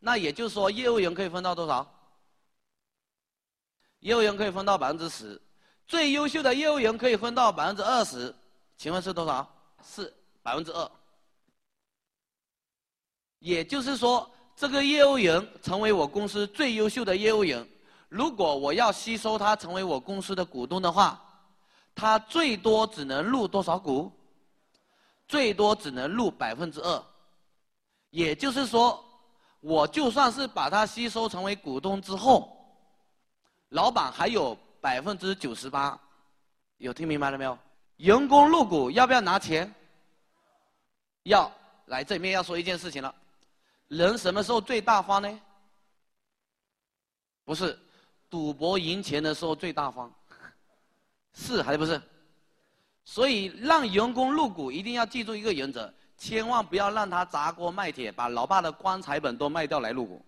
[0.00, 1.86] 那也就是说业务员可以分到多少？
[3.98, 5.38] 业务员可以分到百分之十，
[5.86, 8.34] 最优秀的业务员可以分到百分之二十，
[8.78, 9.46] 请问是多少？
[9.84, 10.10] 是
[10.42, 10.90] 百分之二。
[13.40, 17.68] 也就是说，这个业务员成为我公司最优秀的业务员，
[18.08, 21.22] 如果我要吸收他成为我公司的股东的话，
[21.94, 24.10] 他最多只能入多少股？
[25.28, 27.04] 最多只能入百分之二，
[28.10, 29.02] 也就是说，
[29.60, 32.54] 我就算是把它吸收成为股东之后，
[33.70, 35.98] 老板还有百分之九十八，
[36.76, 37.56] 有听明白了没有？
[37.96, 39.72] 员工入股要不要拿钱？
[41.22, 41.50] 要，
[41.86, 43.14] 来这里面要说一件事情了，
[43.88, 45.40] 人什么时候最大方呢？
[47.44, 47.78] 不是，
[48.28, 50.12] 赌博赢钱的时候最大方，
[51.34, 52.00] 是还是不是？
[53.04, 60.24] 所以，让员工入股一定要记住一个原则：千万不要让他砸锅卖铁，把老爸的棺材本都卖掉来入股。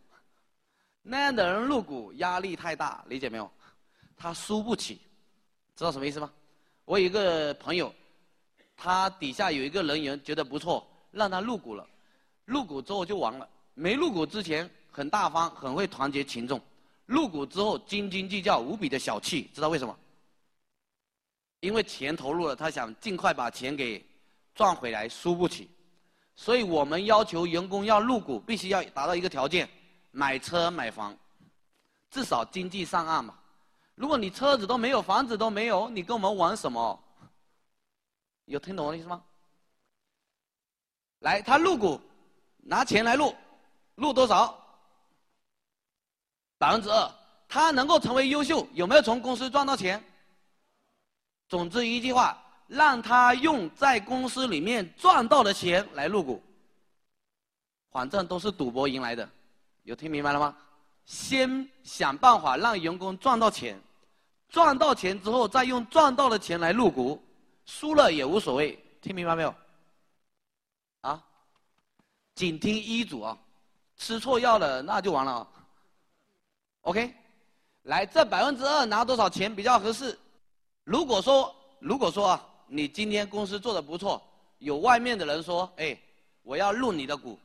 [1.02, 3.48] 那样的人入股压力太大，理解没有？
[4.16, 5.00] 他输不起，
[5.76, 6.30] 知道什么意思吗？
[6.84, 7.94] 我有一个朋友，
[8.76, 11.86] 他底下有一个人员觉得不错，让他入股了。
[12.44, 13.48] 入股之后就完了。
[13.74, 16.58] 没入股之前很大方，很会团结群众；
[17.06, 19.50] 入股之后斤斤计较，无比的小气。
[19.54, 19.96] 知道为什么？
[21.64, 24.04] 因为钱投入了，他想尽快把钱给
[24.54, 25.70] 赚回来，输不起，
[26.36, 29.66] 所以我们要求员工要入股，必须要达到一个条件：
[30.10, 31.16] 买车买房，
[32.10, 33.34] 至少经济上岸嘛。
[33.94, 37.00] 如果你车子都没有，房子都没有，你跟我们玩什么？
[38.44, 39.22] 有听懂我的意思吗？
[41.20, 41.98] 来，他入股，
[42.58, 43.34] 拿钱来入，
[43.94, 44.54] 入多少？
[46.58, 47.10] 百分之二。
[47.48, 50.02] 他能够成为优秀，有没有从公司赚到钱？
[51.54, 52.36] 总之一句话，
[52.66, 56.42] 让他用在公司里面赚到的钱来入股，
[57.92, 59.30] 反正都是赌博赢来的，
[59.84, 60.56] 有听明白了吗？
[61.04, 63.80] 先想办法让员工赚到钱，
[64.48, 67.22] 赚到钱之后再用赚到的钱来入股，
[67.66, 69.54] 输了也无所谓，听明白没有？
[71.02, 71.22] 啊，
[72.34, 73.38] 仅听医嘱啊，
[73.96, 75.46] 吃错药了那就完了啊。
[76.80, 77.14] OK，
[77.84, 80.18] 来，这百分之二拿多少钱比较合适？
[80.84, 84.22] 如果说，如果说啊，你今天公司做的不错，
[84.58, 85.98] 有外面的人说，哎，
[86.42, 87.38] 我要入你的股，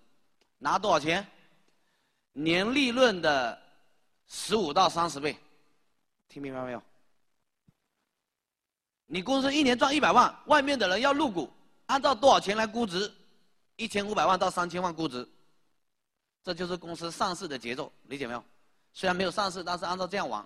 [0.58, 1.26] 拿多少钱？
[2.34, 3.60] 年利润的
[4.28, 5.38] 十五到三十倍，
[6.28, 6.84] 听明白没有？
[9.08, 11.50] 你公司一年赚一百万，外面的人要入股，
[11.88, 13.12] 按照多少钱来估值？
[13.78, 15.28] 一千五百万到三千万估值，
[16.44, 18.44] 这就是公司上市的节奏，理解没有？
[18.92, 20.46] 虽然没有上市，但是按照这样玩。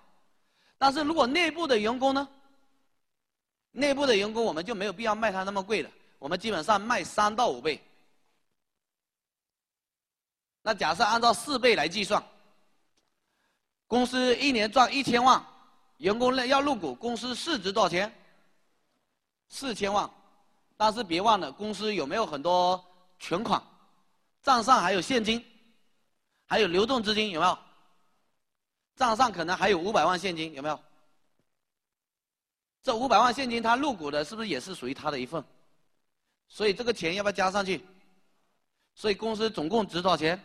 [0.78, 2.28] 但是如果内部的员工呢？
[3.76, 7.82] 内部的员工，我们就没有必要卖他那么贵的，我们基本上卖三到五倍。
[10.62, 12.22] 那假设按照四倍来计算，
[13.88, 15.44] 公司一年赚一千万，
[15.98, 18.14] 员工要入股，公司市值多少钱？
[19.48, 20.08] 四千万，
[20.76, 22.82] 但是别忘了，公司有没有很多
[23.18, 23.60] 存款？
[24.40, 25.44] 账上还有现金，
[26.46, 27.58] 还有流动资金有没有？
[28.94, 30.80] 账上可能还有五百万现金，有没有？
[32.84, 35.42] 这五百万现金，他入股的是不是也是属于他的一份？
[36.48, 37.82] 所以这个钱要不要加上去？
[38.94, 40.38] 所以公司总共值多少钱？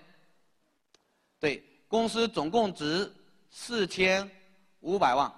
[1.38, 3.14] 对，公司总共值
[3.50, 4.32] 四千
[4.80, 5.30] 五百万。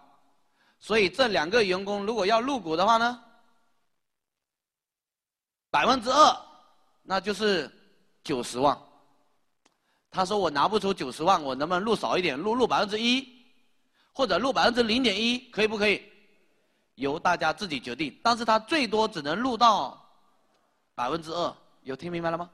[0.79, 3.19] 所以这两个员工如果要入股的话呢，
[5.71, 6.37] 百分之二，
[7.01, 7.67] 那就是
[8.23, 8.79] 九十万。
[10.11, 12.37] 他说我拿不出九十万，我能不能入少一点？
[12.37, 13.27] 入入百分之一，
[14.13, 16.10] 或者入百分之零点一，可以不可以？
[17.01, 19.99] 由大家自己决定，但是它最多只能录到
[20.93, 22.49] 百分之二，有听明白了吗？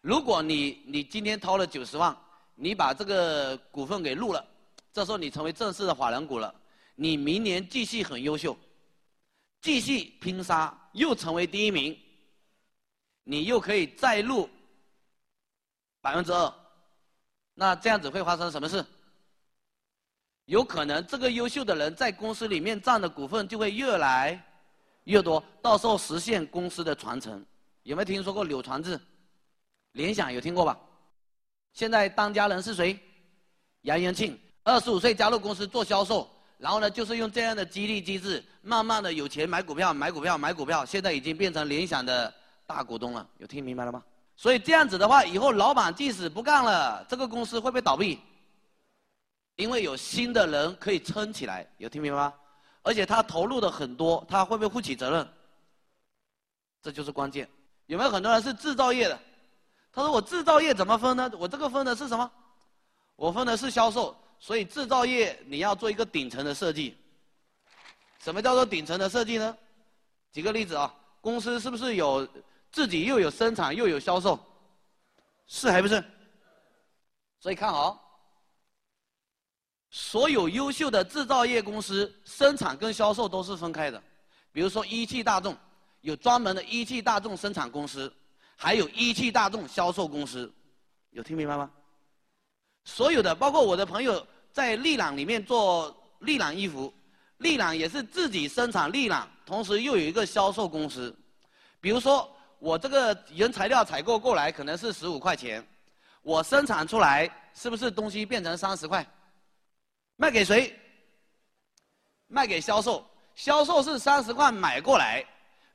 [0.00, 2.14] 如果你你今天掏了九十万，
[2.56, 4.44] 你把这个股份给录了，
[4.92, 6.52] 这时候你成为正式的法人股了，
[6.96, 8.56] 你明年继续很优秀，
[9.62, 11.96] 继续拼杀，又成为第一名，
[13.22, 14.50] 你又可以再录
[16.00, 16.52] 百分之二，
[17.54, 18.84] 那这样子会发生什么事？
[20.46, 24.38] 有可能这个优秀的人在公司里面占的股份就会越来
[25.04, 27.44] 越多，到时候实现公司的传承。
[27.82, 29.00] 有没有听说过柳传志？
[29.92, 30.78] 联想有听过吧？
[31.72, 32.98] 现在当家人是谁？
[33.82, 36.28] 杨元庆，二十五岁加入公司做销售，
[36.58, 42.32] 然后呢，就是用这样的激励机制，慢慢的有钱买股票，买股票，买股票，现在已经变成联想的
[42.66, 43.26] 大股东了。
[43.38, 44.02] 有听明白了吗？
[44.36, 48.18] 所以这样子的话，以后老板即使不干了，这个公司会不会倒闭？
[49.56, 52.34] 因为有新的人可以撑起来，有听明白吗？
[52.82, 55.28] 而且他投入的很多，他会不会负起责任？
[56.82, 57.48] 这就是关键。
[57.86, 59.18] 有没有很多人是制造业的？
[59.92, 61.30] 他说我制造业怎么分呢？
[61.38, 62.30] 我这个分的是什么？
[63.16, 64.16] 我分的是销售。
[64.40, 66.98] 所以制造业你要做一个顶层的设计。
[68.18, 69.56] 什么叫做顶层的设计呢？
[70.32, 72.28] 举个例子啊，公司是不是有
[72.72, 74.38] 自己又有生产又有销售？
[75.46, 76.02] 是还不是？
[77.40, 78.13] 所以看好。
[79.94, 84.02] 所有优秀的制造业公司，生产跟销售都是分开的。
[84.50, 85.56] 比如说一汽大众，
[86.00, 88.12] 有专门的一汽大众生产公司，
[88.56, 90.52] 还有一汽大众销售公司，
[91.10, 91.70] 有听明白吗？
[92.84, 96.92] 所有的，包括我的朋友在利朗里面做利朗衣服，
[97.36, 101.16] 利朗也是自己生产利朗，同时又有一个销售公司。
[101.80, 102.28] 比如说
[102.58, 105.64] 我这个原材料采购过来可能是十五块钱，
[106.22, 109.06] 我生产出来是不是东西变成三十块？
[110.16, 110.78] 卖给谁？
[112.26, 115.24] 卖给销售，销售是三十块买过来，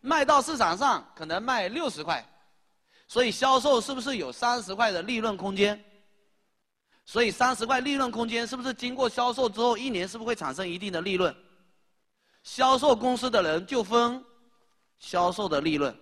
[0.01, 2.25] 卖到市场上可能卖六十块，
[3.07, 5.81] 所以销售是不是有三十块的利润空间？
[7.05, 11.35] 所以三十块利润空间是不是经过销售之后一年是不是会产生一定的利润？
[12.43, 14.23] 销售公司的人就分
[14.99, 15.95] 销售的利润，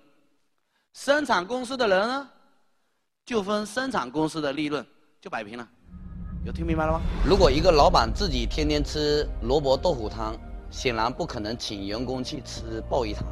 [0.93, 2.29] 生产公司的人呢
[3.25, 4.85] 就分生产公司的利润，
[5.21, 5.67] 就摆平了。
[6.47, 7.01] 有听明白了吗？
[7.25, 10.33] 如果一个老板自己天天吃萝卜豆腐汤，
[10.71, 13.25] 显然不可能请员工去吃鲍鱼汤；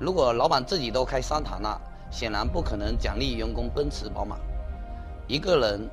[0.00, 1.78] 如果老板自己都开桑塔纳，
[2.10, 4.38] 显然不可能奖励员工奔驰宝马。
[5.26, 5.90] 一个人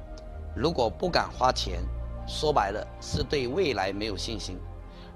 [0.55, 1.83] 如果不敢花钱，
[2.25, 4.55] 说白了是对未来没有信心；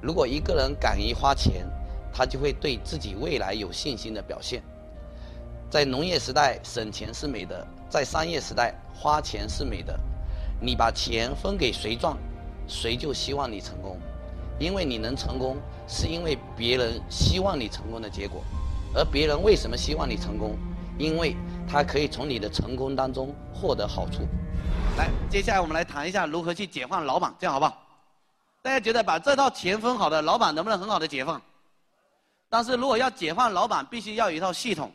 [0.01, 1.65] 如果一个人敢于花钱，
[2.11, 4.61] 他就会对自己未来有信心的表现。
[5.69, 9.97] 在农业时代，省钱是美德；在商业时代，花钱是美德。
[10.61, 12.17] 你把钱分给谁赚，
[12.67, 13.97] 谁就希望你成功，
[14.59, 18.43] 因为你能成功，是因为别人希望你成功的结果。
[18.93, 20.57] 而别人为什么希望你成功？
[20.97, 24.27] 因为他可以从你的成功当中获得好处。
[24.97, 27.81] 来，接下来我们来谈一下如何去解放老板，这样好不好？
[28.61, 31.41] 大家觉得把这套钱分好的老板能不能很好的解放？
[32.49, 34.91] 但是如果要解放老板，必须要有一套系统。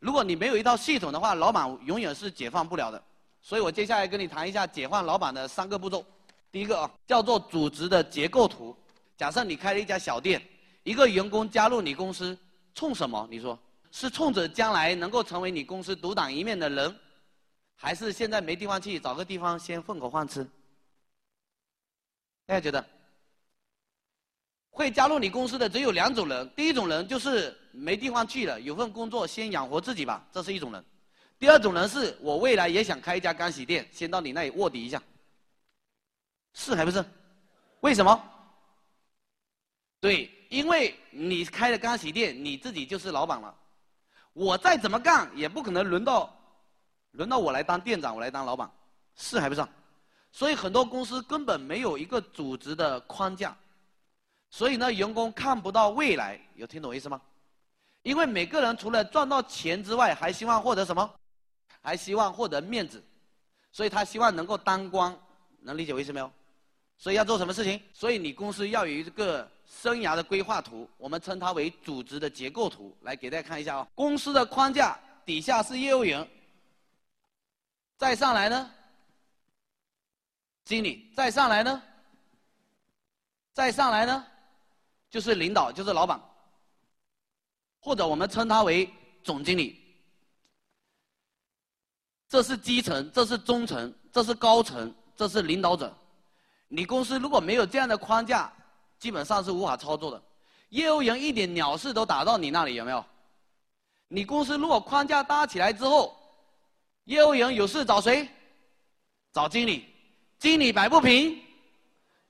[0.00, 3.00] 如果你没有一套系统的话，老板永远是解放不了的。
[3.46, 6.04] 所以我接下来跟你谈一下解放老板的三个步骤。
[6.50, 8.76] 第一个啊，叫做组织的结构图。
[9.16, 10.42] 假设你开了一家小店，
[10.82, 12.36] 一个员工加入你公司，
[12.74, 13.24] 冲什么？
[13.30, 13.56] 你说
[13.92, 16.92] 是冲着将来能够成为你公司独当一面的人，
[17.76, 20.42] 还是现在没地方去，找个地方先混口饭吃？
[22.46, 22.84] 大家觉得
[24.70, 26.50] 会加入你公司的只有两种人。
[26.56, 30.84] 第一种人就是没地方去了，有份工作先养活自己吧，这是一种人。
[31.38, 35.02] 第二种人是我未来也想开一家干洗店，先到你那里卧底一下，
[36.54, 37.04] 是还不是？
[37.80, 38.22] 为什么？
[40.00, 43.54] 对，因为你开了干洗店，你自己就是老板了。
[44.32, 46.34] 我再怎么干，也不可能轮到
[47.12, 48.70] 轮到我来当店长，我来当老板，
[49.14, 49.66] 是还不是？
[50.32, 53.56] 所以很多公司根本没有一个组织的框架，
[54.50, 56.40] 所以呢，员工看不到未来。
[56.54, 57.20] 有听懂我意思吗？
[58.02, 61.10] 因为每个人除了赚到钱之外，还希望获得什么？
[61.86, 63.00] 还希望获得面子，
[63.70, 65.16] 所以他希望能够当官，
[65.60, 66.28] 能理解我意思没有？
[66.98, 67.80] 所以要做什么事情？
[67.92, 73.88] 所以你公司要有一个生涯的规划图，我们称它为组织的结构图，来给大家看一下啊。
[73.94, 76.28] 公司的框架底下是业务员，
[77.96, 78.68] 再上来呢，
[80.64, 81.80] 经理，再上来呢，
[83.52, 84.26] 再上来呢，
[85.08, 86.20] 就是领导，就是老板，
[87.78, 89.85] 或者我们称它为总经理。
[92.28, 95.92] 这是基层，这是中层，这是高层，这是领导者。
[96.68, 98.52] 你公司如果没有这样的框架，
[98.98, 100.20] 基本上是无法操作的。
[100.70, 103.04] 业务员一点鸟事都打到你那里，有没有？
[104.08, 106.16] 你公司如果框架搭起来之后，
[107.04, 108.28] 业务员有事找谁？
[109.32, 109.86] 找经理，
[110.38, 111.40] 经理摆不平，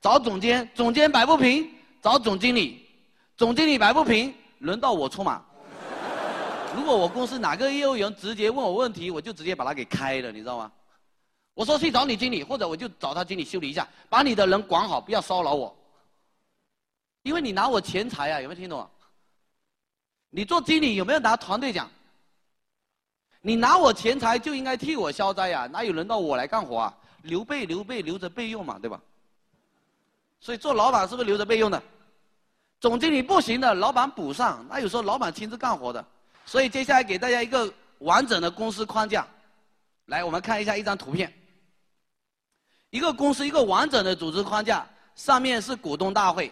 [0.03, 1.73] 找总监，总监摆不平，
[2.03, 2.87] 找总经理，
[3.37, 5.43] 总经理摆不平，轮到我出马。
[6.75, 10.71] 如果我公司哪个业务员直接问我问题，我就直接把他给开了，你知道吗？
[11.55, 15.75] 我说去找你经理，或者我就找他经理修理一下，把你的人管好，不要骚扰我。
[17.23, 18.89] 因为你拿我钱财啊，有没有听懂？
[20.31, 21.89] 你做经理有没有拿团队奖？
[23.41, 26.95] 你拿我钱财就应该替我消灾呀，哪有轮到我来干活啊？
[27.23, 29.01] 留备留备留着备用嘛，对吧？
[30.41, 31.83] 所以做老板是不是留着备用的？
[32.79, 34.65] 总经理不行的，老板补上。
[34.69, 36.05] 那有时候老板亲自干活的。
[36.47, 39.27] 所以接下来给大家一个完整的公司框架，
[40.07, 41.31] 来，我们看一下一张图片。
[42.91, 46.51] 一个公司一个完整的组织框架，上面是股东大会。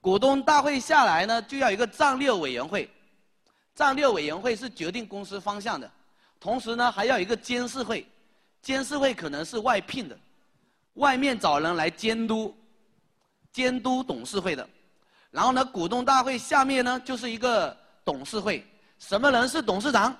[0.00, 2.90] 股东大会下来呢，就要一个战略委员会，
[3.74, 5.90] 战略委员会是决定公司方向的，
[6.38, 8.06] 同时呢还要一个监事会，
[8.60, 10.18] 监事会可能是外聘的，
[10.94, 12.54] 外面找人来监督，
[13.52, 14.68] 监督董事会的，
[15.30, 18.66] 然后呢股东大会下面呢就是一个董事会，
[19.02, 20.16] 什么人是董事长？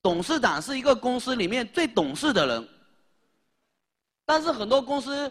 [0.00, 2.68] 董事长是一个公司里面最懂事的人，
[4.24, 5.30] 但是很多公司。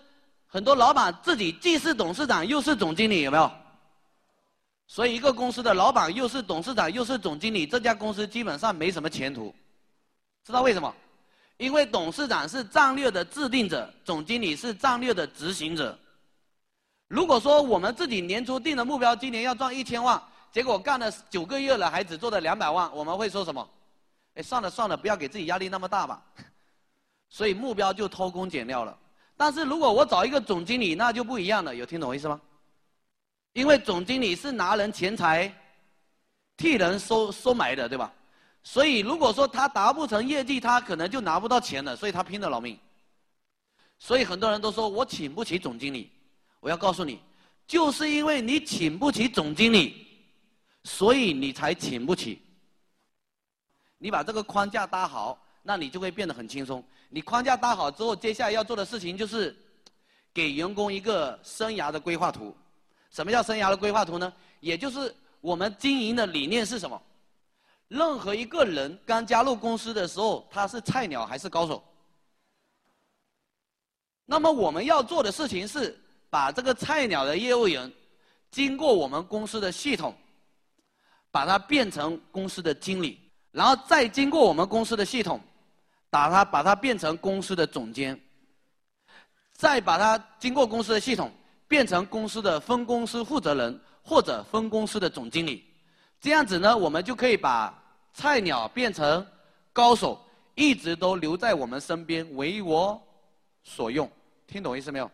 [0.52, 3.52] 很多老板自己既是董事长又是总经理，有没有？
[4.88, 9.54] 所以一个公司的老板又是董事长又是总经理，这家公司基本上没什么前途。
[10.44, 10.92] 知道为什么？
[11.58, 15.96] 因为董事长是战略的制定者，总经理是战略的执行者。
[17.08, 20.20] 如果说我们自己年初定的目标，今年要赚一千万，
[20.52, 23.70] 结果干了九个月了还只做了两百万，我们会说什么？
[24.36, 26.24] 哎，算了算了，不要给自己压力那么大吧。
[27.30, 28.98] 所以目标就偷工减料了。
[29.38, 31.74] 但是如果我找一个总经理，那就不一样了。
[31.74, 32.40] 有听懂我意思吗？
[33.54, 35.54] 因为总经理是拿人钱财，
[36.58, 38.12] 替人收收买的，对吧？
[38.64, 41.96] 所以如果说他达不成业绩，他可能就拿不到钱了。
[41.96, 42.78] 所以他拼了老命。
[43.98, 46.12] 所以很多人都说我请不起总经理。
[46.60, 47.22] 我要告诉你，
[47.66, 50.09] 就是因为你请不起总经理，
[50.90, 52.42] 所以你才请不起。
[54.00, 56.84] 你把这个框架搭好，那你就会变得很轻松。
[57.10, 59.56] 你框架搭好之后，接下来要做的事情就是
[60.34, 62.58] 给员工一个生涯的规划图。
[63.12, 64.34] 什么叫生涯的规划图呢？
[64.62, 67.00] 也就是我们经营的理念是什么？
[67.88, 71.84] 任何一个人刚加入公司的时候，他是菜鸟还是高手？
[74.26, 76.00] 那么我们要做的事情是
[76.32, 77.92] 把这个菜鸟的业务员
[78.50, 80.16] 经过我们公司的系统，
[81.32, 83.20] 把它变成公司的经理，
[83.52, 85.40] 然后再经过我们公司的系统。
[86.12, 88.20] 把它把它变成公司的总监，
[89.54, 91.32] 再把它经过公司的系统
[91.68, 95.64] 变成公司的分公司负责人或者分公司的总经理，
[96.20, 97.72] 这样子呢，我们就可以把
[98.12, 99.24] 菜鸟变成
[99.72, 100.20] 高手，
[100.56, 103.00] 一直都留在我们身边为我
[103.64, 104.10] 所用。
[104.48, 105.12] 听懂意思没有？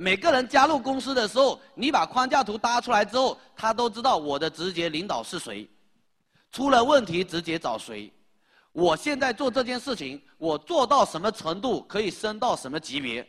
[0.00, 5.68] 每个人加入公司的时候，你把框架图搭出来之后，他都知道我的直接领导是谁，
[6.52, 8.08] 出了问题直接找谁。
[8.70, 13.28] 我现在做这件事情，我做到什么程度可以升到什么级别？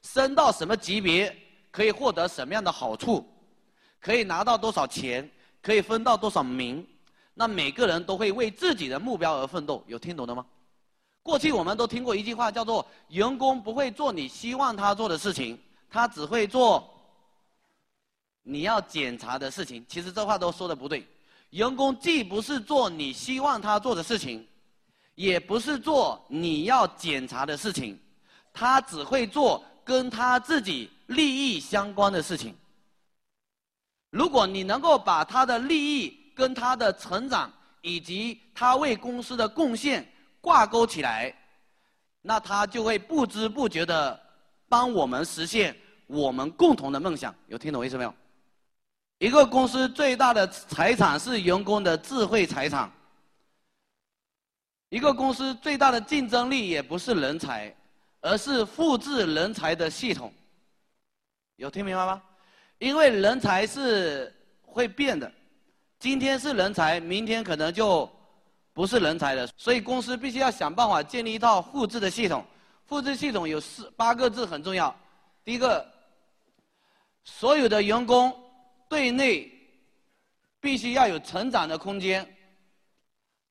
[0.00, 1.36] 升到什么级别
[1.70, 3.22] 可以获得什么样的好处？
[4.00, 5.30] 可以拿到多少钱？
[5.60, 6.86] 可以分到多少名？
[7.34, 9.84] 那每个人都会为自己的目标而奋斗。
[9.86, 10.46] 有听懂的吗？
[11.22, 15.58] 过去我们都听过一句话，叫做“员工不会做你希望他做的事情，
[15.94, 16.92] 他只会做
[18.42, 19.86] 你要检查的事情”。
[19.88, 21.06] 其实这话都说的不对。
[21.50, 24.44] 员工既不是做你希望他做的事情，
[25.14, 27.96] 也不是做你要检查的事情，
[28.52, 32.56] 他只会做跟他自己利益相关的事情。
[34.10, 40.04] 如果你能够把他的利益跟他的成长以及他为公司的贡献
[40.40, 41.32] 挂钩起来，
[42.20, 44.20] 那他就会不知不觉的
[44.68, 45.76] 帮我们实现
[46.06, 47.34] 我们共同的梦想。
[47.46, 48.14] 有听懂意思没有？
[49.18, 52.90] 一个公司最大的财产是员工的智慧财产。
[54.90, 57.74] 一个公司最大的竞争力也不是人才，
[58.20, 60.32] 而是复制人才的系统。
[61.56, 62.22] 有听明白吗？
[62.78, 64.32] 因为人才是
[64.62, 65.30] 会变的，
[65.98, 68.10] 今天是人才，明天可能就
[68.72, 69.48] 不是人才了。
[69.56, 72.44] 所以公司必须要想办法建立一套复制的系统。
[72.86, 74.94] 复制系统有四八个字很重要。
[75.44, 75.84] 第一个，
[77.24, 78.40] 所有的员工。
[78.86, 79.50] 对内
[80.60, 82.24] 必须要有成长的空间，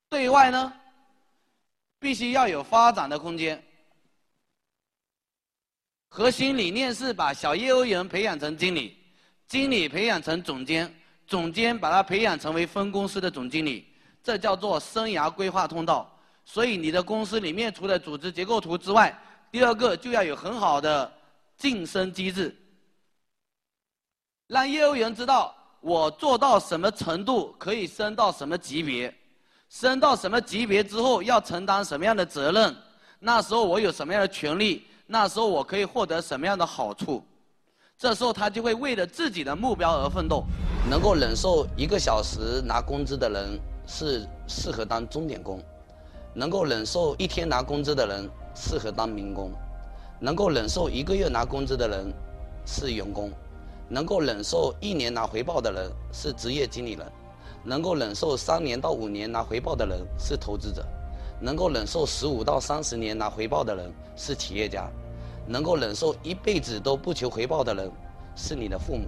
[0.08, 0.72] 对外呢
[1.98, 3.62] 必须要有发展的空间。
[6.08, 8.96] 核心理念是把小业务员培养成经理，
[9.48, 10.90] 经理培养成总监，
[11.26, 13.86] 总监把他培养成为分公司的总经理，
[14.22, 16.10] 这叫做生涯规划通道。
[16.46, 19.14] 所以你的公司里面除了组织结构图之外，
[19.50, 21.12] 第二个就要有很好的
[21.58, 22.56] 晋升机制，
[24.46, 29.12] 让业务员知道我做到什么程度可以升到什么级别，
[29.70, 32.74] 升到什么级别之后要承担什么样的责任，
[33.18, 37.24] 那时候我有什么样的权利，那时候我可以获得什么样的好处，
[37.98, 40.44] 这时候他就会为了自己的目标而奋斗。
[40.90, 45.58] 能够忍受一个小时拿工资的人是适合当钟点工。
[46.34, 49.50] 能够忍受一天拿工资的人适合当民工，
[50.20, 52.12] 能够忍受一个月拿工资的人
[52.66, 53.32] 是员工，
[53.88, 57.06] 能够忍受一年拿回报的人是职业经理人，
[57.62, 60.84] 能够忍受三年到五年拿回报的人是投资者，
[61.40, 64.88] 能够忍受十五到三十年拿回报的人是企业家，
[65.46, 67.90] 能够忍受一辈子都不求回报的人
[68.34, 69.06] 是你的父母。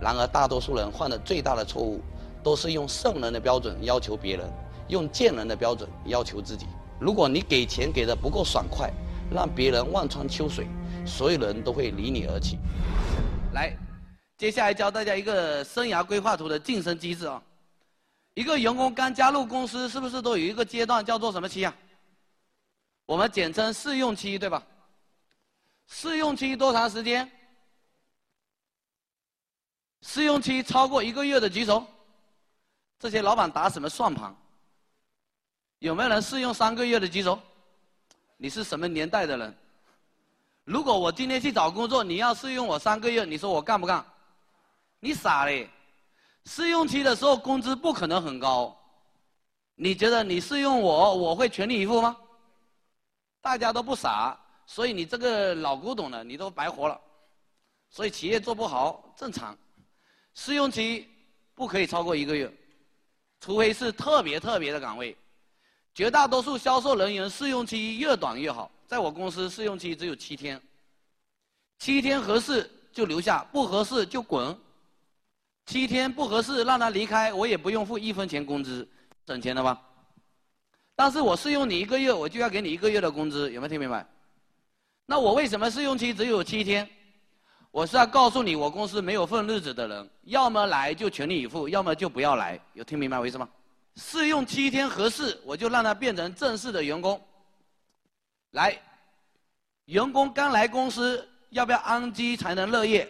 [0.00, 2.00] 然而，大多数人犯的最大的错误，
[2.42, 4.46] 都是用圣人的标准要求别人。
[4.88, 6.64] 用贱人的标准要求自己。
[7.00, 8.88] 如果你给钱给的不够爽快，
[9.30, 10.68] 让别人望穿秋水，
[11.04, 12.56] 所有人都会离你而去。
[13.56, 13.74] 来，
[14.36, 17.42] 接下来教大家一个生涯规划图的晋升机制啊。
[18.34, 21.74] 一个员工刚加入公司，是不是都有一个阶段叫做什么期啊？
[23.06, 24.62] 我们简称试用期，对吧？
[25.86, 27.30] 试用期多长时间？
[30.02, 31.86] 试用期超过一个月的举手。
[32.98, 34.36] 这些老板打什么算盘？
[35.78, 37.40] 有没有人试用三个月的举手？
[38.36, 39.58] 你是什么年代的人？
[40.66, 44.04] 如果我今天去找工作，你要试用我三个月，你说我干不干？
[44.98, 45.70] 你傻嘞！
[46.44, 48.76] 试用期的时候工资不可能很高，
[49.76, 52.16] 你觉得你试用我，我会全力以赴吗？
[53.40, 54.36] 大家都不傻，
[54.66, 57.00] 所以你这个老古董了，你都白活了。
[57.88, 59.56] 所以企业做不好正常，
[60.34, 61.08] 试用期
[61.54, 62.52] 不可以超过一个月，
[63.38, 65.16] 除非是特别特别的岗位。
[65.94, 70.60] 绝大多数销售人员试用期越短越好，在我公司试用期只有七天，
[71.78, 74.56] 七天合适就留下，不合适就滚。
[75.66, 78.88] 七天不合适让他离开，我也不用付一分钱工资，
[79.26, 79.82] 省钱了吧？
[80.94, 84.06] 但是我试用你一个月，我就要给你一个月的工资，有没有听明白？
[85.04, 86.88] 那我为什么试用期只有七天？
[87.72, 93.48] 我是要告诉你，我公司没有混日子的人，要么来就全力以赴，要么就不要来，有听明白我意思吗？
[93.96, 97.20] 试用七天合适，我就让他变成正式的员工。
[98.56, 98.74] 来，
[99.84, 103.06] 员工刚来公司，要不要安居才能乐业？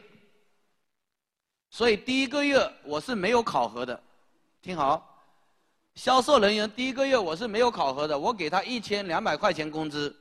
[1.71, 4.03] 所以第一个月我是没有考核的，
[4.61, 5.23] 听好，
[5.95, 10.15] 销售人员第一个月我是没有考核的，我给他一千两百块钱工资，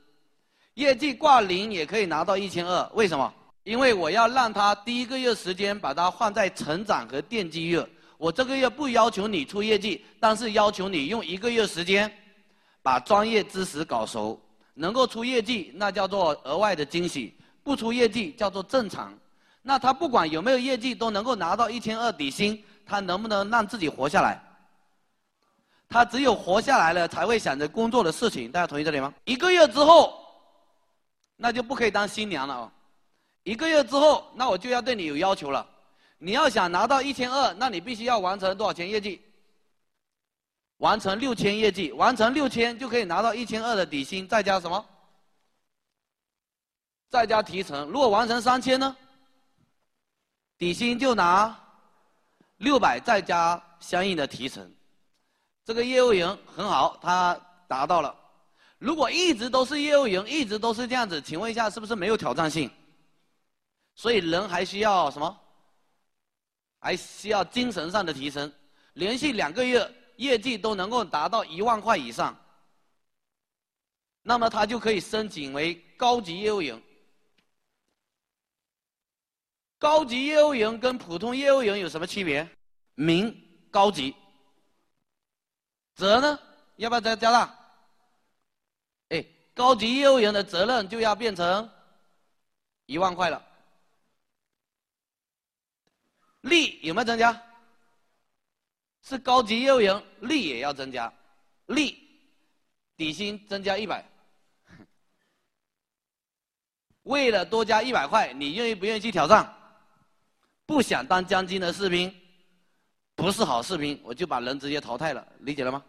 [0.74, 3.34] 业绩挂零也可以拿到一千二，为什么？
[3.64, 7.84] 因为我要让他第一个月时间把它放在成长和奠基月。
[8.16, 12.08] 我这个月不要求你出业绩，但是要求你用一个月时间，
[12.80, 14.40] 把专业知识搞熟。
[14.78, 17.32] 能够出业绩，那叫做额外的惊喜；
[17.64, 19.12] 不出业绩，叫做正常。
[19.62, 22.62] 那他不管有没有业绩，都能够拿到一千二底薪。
[22.84, 24.40] 他能不能让自己活下来？
[25.88, 28.52] 他只有活下来了，才会想着工作的事情。
[28.52, 29.12] 大家同意这里吗？
[29.24, 30.22] 一个月之后，
[31.36, 32.70] 那就不可以当新娘了哦。
[33.42, 35.66] 一个月之后，那我就要对你有要求了。
[36.18, 39.20] 你要想拿到一千二，那你必须要完成多少钱业绩？
[40.78, 44.84] 完成六千业绩，完成六千就可以拿到一千二的底薪，再加什么？
[47.08, 47.88] 再加提成。
[47.88, 48.96] 如果完成三千呢？
[50.58, 51.56] 底薪就拿
[52.58, 54.70] 六百，再加相应的提成。
[55.64, 58.14] 这个业务员很好，他达到了。
[58.78, 62.70] 如果一直都是业务员，一直都是这样子，请问一下，是不是没有挑战性？
[63.94, 65.38] 所以人还需要什么？
[66.78, 68.52] 还需要精神上的提升，
[68.92, 72.36] 连续两个月业绩都能够达到一万块以上，
[74.22, 76.82] 那么他就可以申请为高级业务员。
[79.78, 82.48] 高级业务员跟普通业务员有什么区别？
[82.94, 83.34] 名
[83.70, 84.16] 高级，
[85.94, 86.38] 责呢？
[86.76, 87.58] 要不要再加大？
[89.10, 91.70] 哎，高级业务员的责任就要变成
[92.86, 93.42] 一万块了。
[96.40, 97.42] 利有没有增加？
[99.08, 101.12] 是高级业务员，利也要增加，
[101.66, 101.96] 利
[102.96, 104.04] 底薪增加一百。
[107.04, 109.54] 为了多加一百块，你愿意不愿意去挑战？
[110.66, 112.12] 不想当将军的士兵，
[113.14, 115.84] 不是好士兵，我就把人直接淘汰了，理解了吗？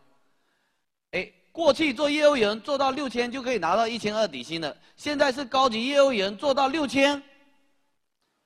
[1.09, 7.20] 哎，过去做业务员做到六千就可以拿到一千二底薪的，现在是高级业务员做到六千。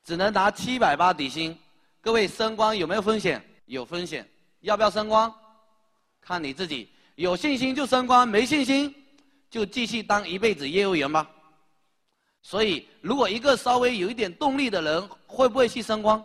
[0.05, 1.59] 只能拿七百八底薪。
[1.99, 3.45] 各位升官有没有风险？
[3.65, 4.25] 有风险。
[4.61, 5.31] 要不要升官？
[6.21, 6.89] 看你自己。
[7.15, 8.95] 有信心就升官，没信心
[9.49, 11.29] 就继续当一辈子业务员吧。
[12.41, 16.23] 所以，如果一个稍微有一点动力的人，会不会去升官？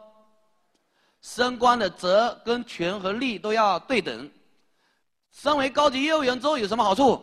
[1.21, 4.31] 升官的责跟权和利都要对等。
[5.33, 7.23] 身为高级业务员之后有什么好处？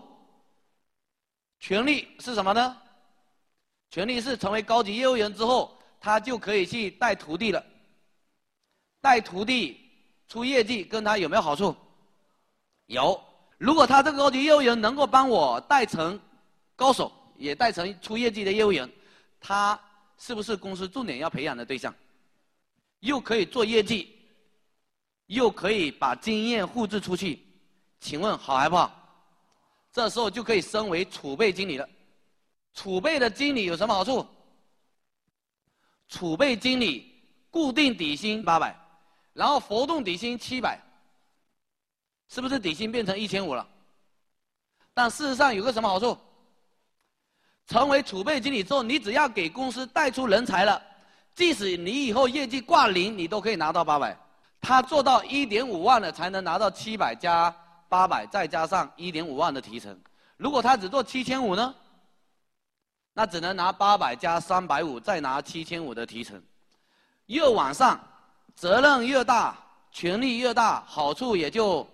[1.59, 2.77] 权利是什么呢？
[3.89, 7.63] 权利是成为高级业务员之后，他就可以去带徒弟了。
[9.01, 9.82] 带徒弟
[10.33, 11.75] 出业绩，跟他有没有好处？
[12.87, 13.23] 有。
[13.59, 16.19] 如果他这个高级业务员能够帮我带成
[16.75, 18.91] 高手，也带成出业绩的业务员，
[19.39, 19.79] 他
[20.17, 21.93] 是不是公司重点要培养的对象？
[23.01, 24.11] 又可以做业绩，
[25.27, 27.45] 又可以把经验复制出去，
[27.99, 28.91] 请问好还不好？
[29.91, 31.87] 这时候就可以升为储备经理了。
[32.73, 34.25] 储备的经理有什么好处？
[36.07, 37.21] 储备经理
[37.51, 38.75] 固定底薪八百，
[39.33, 40.79] 然后浮动底薪七百。
[42.29, 43.67] 是不是底薪变成一千五了？
[44.93, 46.17] 但事实上有个什么好处？
[47.67, 50.81] 成为储备经理之后，你只要给公司带出人才了，
[51.35, 54.17] 即使你以后业绩挂零，你都可以拿到八百。
[54.59, 57.55] 他做到一点五万了，才能拿到七百加
[57.87, 59.97] 八百，再加上一点五万的提成。
[60.37, 61.75] 如果他只做七千五呢？
[63.13, 66.41] 那只能拿八百加三百五，再拿七千五的提成。
[67.27, 67.99] 又往上，
[68.55, 69.57] 责任越大，
[69.91, 71.87] 权力越大，好处也就。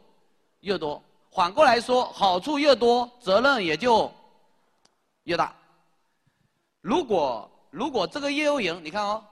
[0.61, 1.01] 越多，
[1.31, 4.11] 反过来说，好处越多，责任也就
[5.23, 5.55] 越大。
[6.81, 9.23] 如果如果这个业务员，你看哦，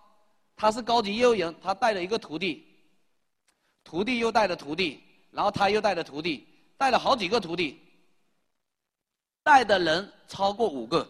[0.55, 2.65] 他是高级业务员，他带了一个徒弟，
[3.83, 6.47] 徒弟又带了徒弟，然后他又带了徒弟，
[6.77, 7.81] 带了好几个徒弟，
[9.43, 11.05] 带的人超过五个，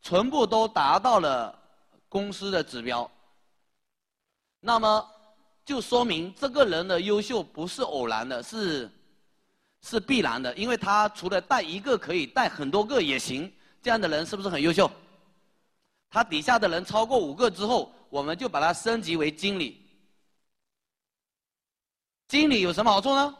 [0.00, 1.54] 全部都达到了
[2.08, 3.10] 公司的指标，
[4.60, 5.10] 那么
[5.68, 8.90] 就说明这个人的优秀不是偶然的，是。
[9.80, 14.90] 是必然的，因为他除了带一个可以带很多个也行，这样的人是不是很优秀？
[16.10, 19.86] 他底下的人超过五个之后，我们就把他升级为经理。
[22.26, 23.36] 经理有什么好处呢？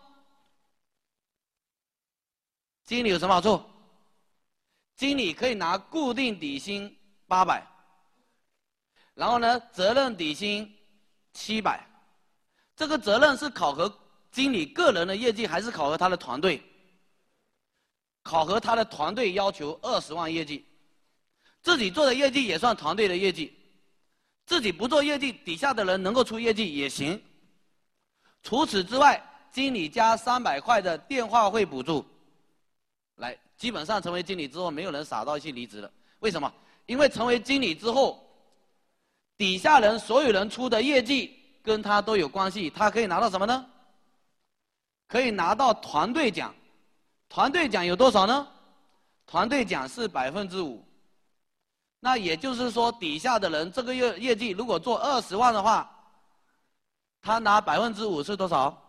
[2.84, 3.60] 经理有什么好处？
[4.94, 6.94] 经理可以拿固定底薪
[7.26, 7.66] 八百，
[9.14, 10.72] 然后呢，责任底薪
[11.32, 11.84] 七百，
[12.78, 13.92] 这个责任是考核。
[14.30, 16.62] 经理个人的业绩还是考核他的团队，
[18.22, 20.62] 考核他的团队要求二十万业绩，
[21.62, 23.50] 自己做的业绩也算团队的业绩，
[24.44, 27.20] 自己不做业绩，底下的人能够出业绩也行。
[28.42, 29.20] 除此之外，
[29.50, 32.04] 经理加三百块的电话费补助，
[33.16, 35.90] 来，基本上成为经理之后，没有人傻到去离职了。
[36.18, 36.52] 为什么？
[36.84, 38.22] 因为成为经理之后，
[39.38, 43.66] 底下人所有人出的业绩跟他都有关系，他可以拿到什么呢？
[45.06, 46.54] 可以拿到团队奖，
[47.28, 48.46] 团队奖有多少呢？
[49.26, 50.84] 团队奖是百分之五。
[52.00, 55.90] 那也就是说，底下的人这个月业绩如果做二十万的话，
[57.20, 58.80] 他拿百分之五是多少？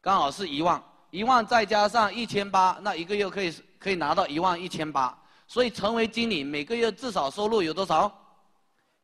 [0.00, 5.18] 刚好是一万，一万再加上一千八，那一个月可以可以拿到一万一千八。
[5.46, 8.12] 所以成为经理，每个月至少收入有多少？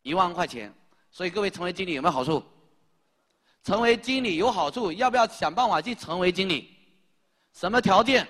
[0.03, 0.73] 一万块钱。
[1.11, 2.43] 所以各位成为经理有没有好处？
[3.65, 6.71] 成为经理有好处，要不要想办法去成为经理？
[7.55, 8.29] 什么条件？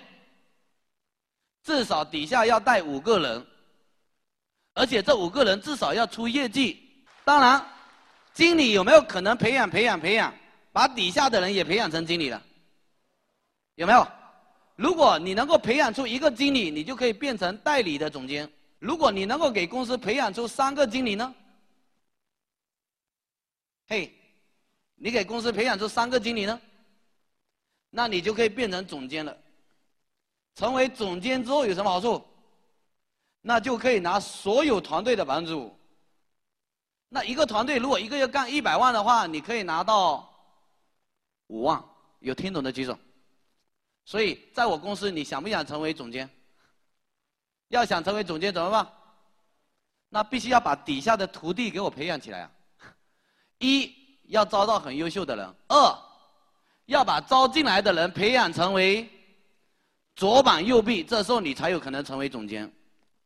[1.64, 3.46] 至少底下要带五个人，
[4.74, 7.04] 而且这五个人至少要出业绩。
[7.24, 7.66] 当然，
[8.32, 10.32] 经理有没有可能培养、培养、培养，
[10.72, 12.40] 把底下的人也培养成经理了？
[13.74, 14.06] 有没有？
[14.76, 18.48] 如果你能够培养出一个经理，你就可以变成代理的总监。
[18.78, 21.34] 如果你能够给公司培养出三个经理呢？
[23.88, 24.12] 嘿。
[25.04, 26.58] 你给公司培养出三个经理呢，
[27.90, 29.36] 那你就可以变成总监了。
[30.54, 32.26] 成为总监之后有什么好处？
[33.42, 35.78] 那就可以拿所有团队的百分之五。
[37.10, 40.26] 那一个团队如果一个月干一百万的话，你可以拿到
[41.48, 41.84] 五万。
[42.20, 42.98] 有听懂的举手。
[44.06, 46.26] 所以在我公司，你想不想成为总监？
[47.68, 48.90] 要想成为总监怎么办？
[50.08, 52.50] 那必须要把底下的徒弟给我培养起来啊！
[53.58, 54.02] 一。
[54.26, 55.54] 要招到很优秀的人。
[55.68, 55.98] 二，
[56.86, 59.08] 要把招进来的人培养成为
[60.16, 62.70] 左膀右臂，这时候你才有可能成为总监。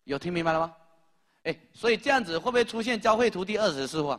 [0.05, 0.75] 有听明白了吗？
[1.45, 4.19] 哎，所以这样子会不会出现教会徒弟饿死师傅？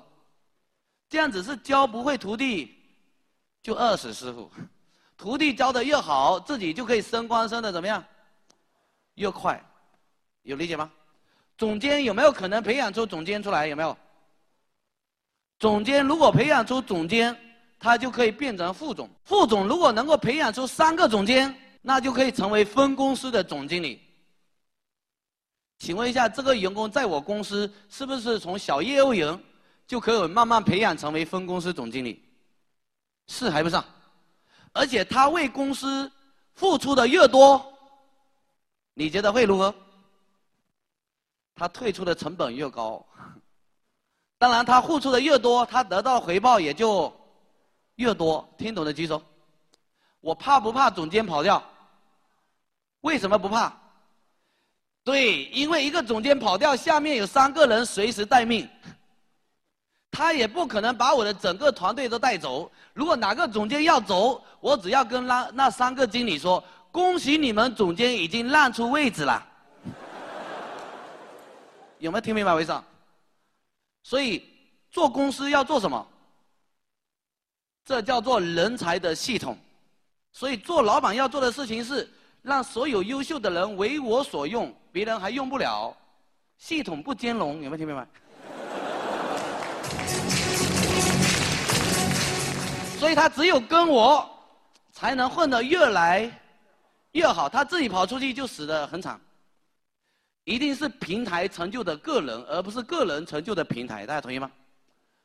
[1.10, 2.76] 这样子是教不会徒弟
[3.62, 4.50] 就饿死师傅。
[5.18, 8.04] 徒弟教的越好，自己就可以升官升的怎么样？
[9.16, 9.62] 越快。
[10.44, 10.92] 有理解吗？
[11.58, 13.68] 总监有没有可能培养出总监出来？
[13.68, 13.98] 有没有？
[15.60, 17.38] 总监如果培养出总监，
[17.78, 19.10] 他就可以变成副总。
[19.26, 24.02] 副总如果能够培养出三个总监，那就可以成为分公司的总经理。
[25.78, 29.38] 请问一下，这个员工在我公司是不是从小业务员
[29.86, 32.24] 就可以慢慢培养成为分公司总经理？
[33.28, 33.84] 是还不上？
[34.74, 36.10] 而且他为公司
[36.54, 37.66] 付出的越多，
[38.94, 39.74] 你觉得会如何？
[41.56, 43.06] 他退出的成本越高。
[44.40, 47.14] 当然，他付出的越多，他得到的回报也就
[47.96, 48.48] 越多。
[48.58, 49.22] 听懂的举手。
[50.22, 51.62] 我怕不怕总监跑掉？
[53.02, 53.72] 为什么不怕？
[55.04, 58.68] 对，因为一个总监跑掉，下面有三个人随时待命，
[60.10, 62.72] 他也不可能把我的整个团队都带走。
[62.94, 69.46] 如果哪个总监要走，我只要跟那那三个经理说：“恭喜你们，总监已经让出位置了。”
[72.00, 72.74] 有没有听明白我意思？
[74.04, 74.44] 所以
[74.90, 76.06] 做公司要做什么？
[77.86, 79.58] 这叫做人才的系统。
[80.32, 82.10] 所以做老板要做的事情是。
[82.42, 85.94] 让所有优秀的人为我所用，别人还用不了，
[86.58, 88.08] 系统不兼容，有没有听明白？
[92.98, 94.26] 所以他只有跟我，
[94.94, 96.32] 才能混得越来
[97.12, 97.50] 越好。
[97.50, 99.20] 他自己跑出去就死得很惨。
[100.50, 104.04] 一定是平台成就的个人，而不是个人成就的平台。
[104.04, 104.50] 大家同意吗？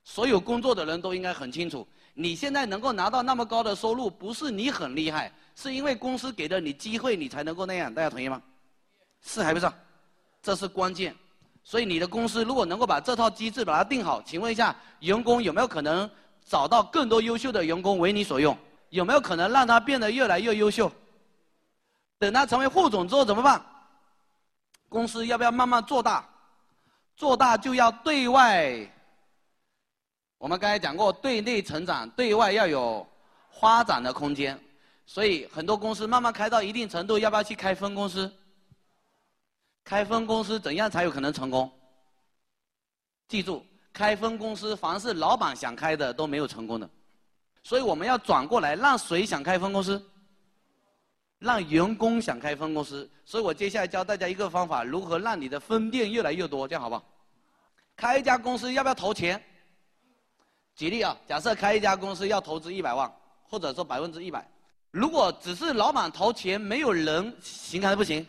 [0.05, 5.33] 所有工作的人都应该很清楚，你现在能够拿到那么高的收入，不是你很厉害。
[5.57, 8.43] 是因为公司给了你机会，你才能够那样，大家同意吗？
[9.23, 9.67] 是还不是？
[10.43, 11.17] 这是关键。
[11.63, 16.11] 所以你的公司如果能够把这套机制把它定好，请问一下，员工有没有可能
[16.47, 18.55] 找到更多优秀的员工为你所用？
[18.91, 20.93] 有没有可能让他变得越来越优秀？
[22.19, 23.65] 等他成为副总之后怎么办？
[24.95, 26.25] 公司要不要慢慢做大？
[27.17, 28.89] 做大就要对外。
[30.39, 33.05] 我们刚才讲过，对内成长，对外要有
[33.61, 34.57] 发展的空间。
[35.05, 38.33] 所以很多公司慢慢开到一定程度，要不要去开分公司？
[39.83, 41.69] 开分公司怎样才有可能成功？
[43.27, 46.89] 记住，开分公司凡是老板想开的都没有成功的。
[47.65, 50.01] 所以我们要转过来，让谁想开分公司？
[51.45, 53.09] 让员工想开分公司。
[53.25, 57.05] 所以我接下来教大家一个方法，如何让你的分店越来越多，这样好不好？
[57.95, 59.41] 开一家公司要不要投钱？
[60.75, 63.13] 举例啊，假设开一家公司要投资一百万，
[63.49, 64.45] 或者说百分之一百。
[64.91, 68.27] 如果只是老板投钱，没有人行还是不行？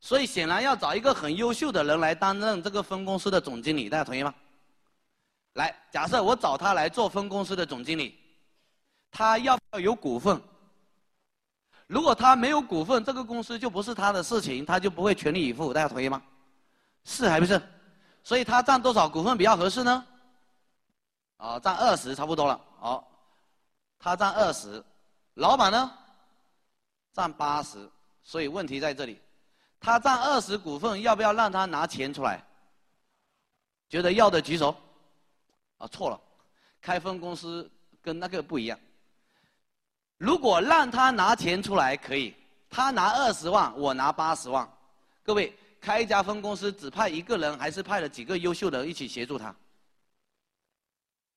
[0.00, 4.32] 所以显然要找一个很优秀的人来担任这个分公司的总经理，大家同意吗？
[5.54, 8.14] 来，假设我找他来做分公司的总经理，
[9.10, 10.40] 他要不要有股份？
[11.88, 16.22] 如果他没有股份，这个公司就不是他的事情，他就不会全力以赴，大家同意吗？
[17.04, 17.60] 是还不是？
[18.22, 20.06] 所以他占多少股份比较合适呢？
[21.38, 22.60] 啊，占二十差不多了。
[22.78, 23.10] 好，
[23.98, 24.84] 他占二十。
[25.34, 25.90] 老板呢，
[27.12, 27.88] 占八十，
[28.22, 29.18] 所以问题在这里，
[29.80, 32.44] 他占二十股份，要不要让他拿钱出来？
[33.88, 34.76] 觉得要的举手。
[35.78, 36.20] 啊，错了，
[36.82, 37.70] 开分公司
[38.02, 38.78] 跟那个不一样。
[40.18, 42.34] 如果让他拿钱出来可以，
[42.68, 44.68] 他拿二十万，我拿八十万。
[45.22, 49.54] 各位，开一家分公司只派一个人，还是派了几个优秀的人一起协助他？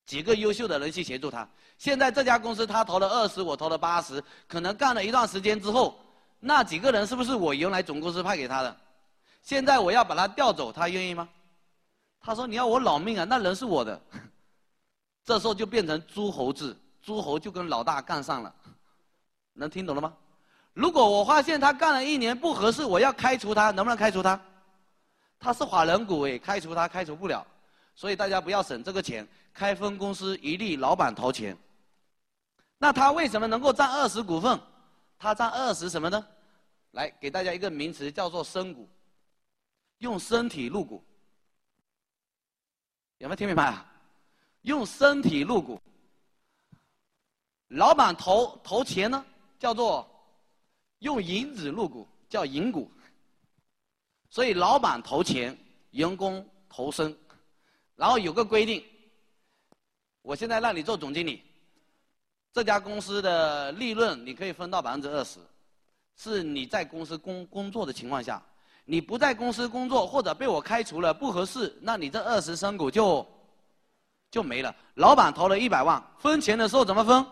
[0.05, 1.47] 几个优秀的人去协助他。
[1.77, 5.99] 现在这家公司他投了二十，我投了八十，可能干了一段时间之后，
[6.39, 8.77] 那几个人是不是我原来总公司派给他的？
[9.43, 11.29] 现在我要把他调走，他愿意吗？
[12.19, 14.01] 他说你要我老命啊，那人是我的。
[15.23, 18.53] 这时候就变成诸侯制，诸侯就跟老大干上了。
[19.54, 20.16] 能听懂了吗？
[20.74, 24.39] 如果我发现他干了一年不合适，我要开除他，能不能开除他？
[25.38, 27.45] 他是法人股诶，开除他开除不了。
[27.93, 31.58] 所以大家不要省这个钱，开分公司一律老板掏钱。
[32.78, 34.60] 那他为什么能够占二十股份？
[35.20, 36.28] 他占二十什么呢？
[36.91, 38.89] 来给大家一个名词叫做身股，
[39.97, 41.04] 用身体入股。
[43.18, 43.86] 有没有听明白啊？
[44.62, 45.80] 用身体入股。
[47.68, 49.26] 老板投投钱呢，
[49.62, 50.09] 叫做
[50.99, 52.91] 用银子入股，叫银股。
[54.28, 55.55] 所以老板投钱，
[55.91, 57.16] 员工投身。
[57.95, 58.84] 然后有个规定，
[60.24, 61.43] 我现在让你做总经理，
[62.51, 65.38] 这家公司的利润你可以分到百分之二十，
[66.18, 68.43] 是你在公司工工作的情况下，
[68.84, 73.24] 你不在公司工作或者被我开除了不合适，那你这二十身股就
[74.32, 74.76] 就没了。
[74.95, 77.24] 老板投了一百万，分钱的时候怎么分？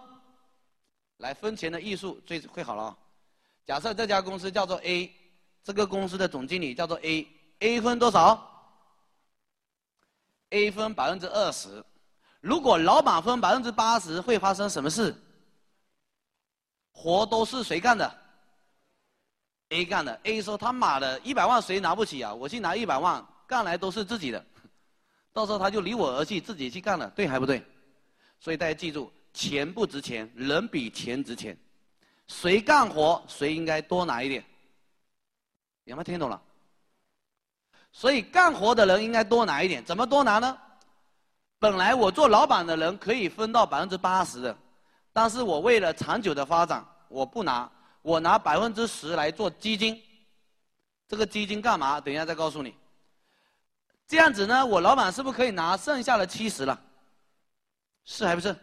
[1.20, 2.98] 来分钱的艺术最会好了。
[3.66, 5.14] 假设这家公司叫做 A，
[5.64, 8.46] 这个公司的总经理叫做 A，A 分多少
[10.50, 11.84] ？A 分百分之二十，
[12.42, 15.14] 如果老板分百分之八十，会发生什么事？
[16.92, 18.20] 活都是谁干的
[19.70, 20.20] ？A 干的。
[20.24, 22.34] A 说他妈的，一百万谁拿不起啊？
[22.34, 24.44] 我去拿一百万，干来都是自己的，
[25.34, 27.62] 到时候他就离我而去，自己去干了，对还不对？
[28.40, 31.58] 所以大家记住，钱不值钱，人比钱值钱。
[32.28, 34.44] 谁干活，谁应该多拿一点。
[35.86, 36.40] 有没有听懂了？
[37.92, 40.58] 所以干活的人应该多拿一点，怎么多拿呢？
[41.58, 44.58] 本来我做老板的人可以分到百分之八十的，
[45.12, 47.70] 但是我为了长久的发展，我不拿，
[48.04, 50.00] 我拿百分之十来做基金。
[51.08, 52.00] 这个基金干嘛？
[52.00, 52.76] 等一下再告诉你。
[54.08, 56.80] 这样子呢，我老板是不是可以拿剩下的七十了？
[58.06, 58.56] 是还不是？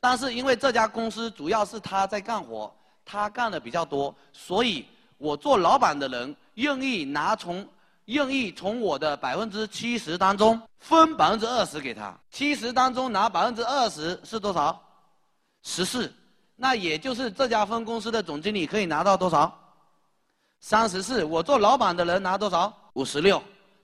[0.00, 2.72] 但是因为这家公司主要是他在干活，
[3.04, 4.84] 他干的比较多，所以
[5.16, 6.36] 我做老板的人。
[6.58, 7.64] 愿意拿从
[8.06, 14.82] 愿意从我的百分之七十当中分百分之二十给他，七十当中拿百分之二十是多少？
[15.62, 16.12] 十四，
[16.56, 19.56] 那也就是这家分公司的总经理可以拿到多少？
[20.58, 21.22] 三十四。
[21.22, 22.76] 我做老板的人拿多少？
[22.94, 23.40] 五十六。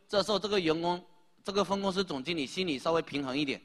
[0.08, 1.00] 这时候这个员工，
[1.44, 3.62] 这个分公司总经理心里稍微平衡一点，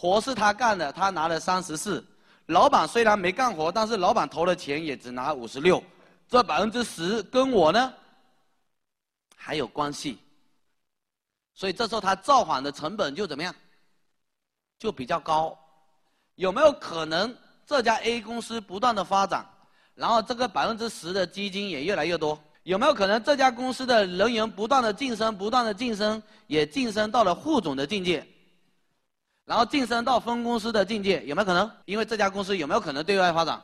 [0.00, 2.04] 活是他干的，他拿了三十四。
[2.46, 5.82] 老板虽然没干活，但是老板投的钱也只拿五十六，
[6.28, 7.92] 这百分之十跟我呢？
[9.34, 10.18] 还有关系，
[11.52, 13.52] 所以这时候他造反的成本就怎么样？
[14.78, 15.58] 就比较高。
[16.36, 17.36] 有没有可能
[17.66, 19.44] 这家 A 公司不断的发展，
[19.96, 22.38] 然后这个百分之十的基金也越来越多？
[22.62, 28.24] 有没有可能这家公司的人员不断的晋升，不断的晋升，也晋升到了副总的境界，
[29.48, 31.24] 然后晋升到分公司的境界？
[31.24, 31.70] 有没有可能？
[31.86, 33.58] 因为这家公司有没有可能对外发展？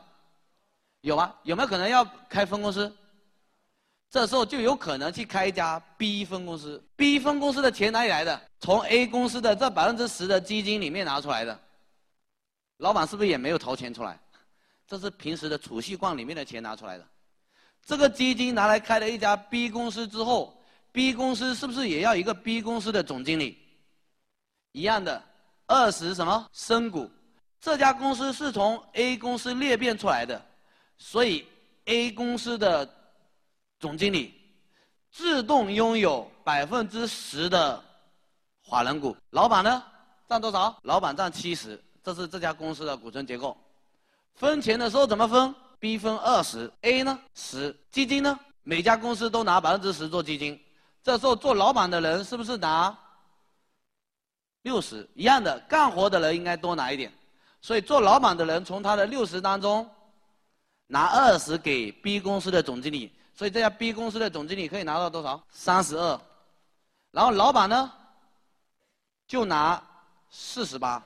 [1.01, 2.91] 有啊，有没有可能要开分公司？
[4.09, 6.83] 这时候就有可能去开一家 B 分公司。
[6.95, 8.41] B 分公司的钱哪里来的？
[8.59, 11.59] 从 A 公司的这百分之十的基金里面拿出来的。
[12.77, 14.19] 老板是不是也没有掏钱出来？
[14.87, 17.07] 这是平时的储蓄罐里面的钱拿出来的。
[17.85, 20.59] 这个基金拿来开了一家 B 公司之后
[20.91, 23.59] ，B 公司是不是也要一个 B 公司的总经理？
[24.71, 25.23] 一样的，
[25.67, 27.09] 二十什么深股？
[27.59, 30.41] 这家公司是从 A 公司裂变出来的，
[30.97, 31.47] 所以
[31.85, 32.89] A 公司的。
[33.77, 34.33] 总经理
[35.11, 37.83] 自动拥有百分之十的
[38.63, 39.83] 法人股，老板呢
[40.27, 40.75] 占多少？
[40.83, 43.55] 老板占七十，这是这家公司的股权结构。
[44.33, 50.59] 分钱的时候怎么分？B 分二十，A 呢十，基金呢每家公司都拿百分之十做基金，
[51.03, 52.97] 这时候做老板的人是不是拿
[54.65, 55.07] 六十？
[55.13, 57.13] 一样的，干活的人应该多拿一点，
[57.61, 59.87] 所以做老板的人从他的六十当中
[60.87, 63.13] 拿二十给 B 公司的总经理。
[63.35, 65.39] 所以这家 B 公司的总经理可以拿到多少？
[65.51, 66.19] 三十二，
[67.11, 67.91] 然后老板呢，
[69.27, 69.79] 就拿
[70.31, 71.03] 四十八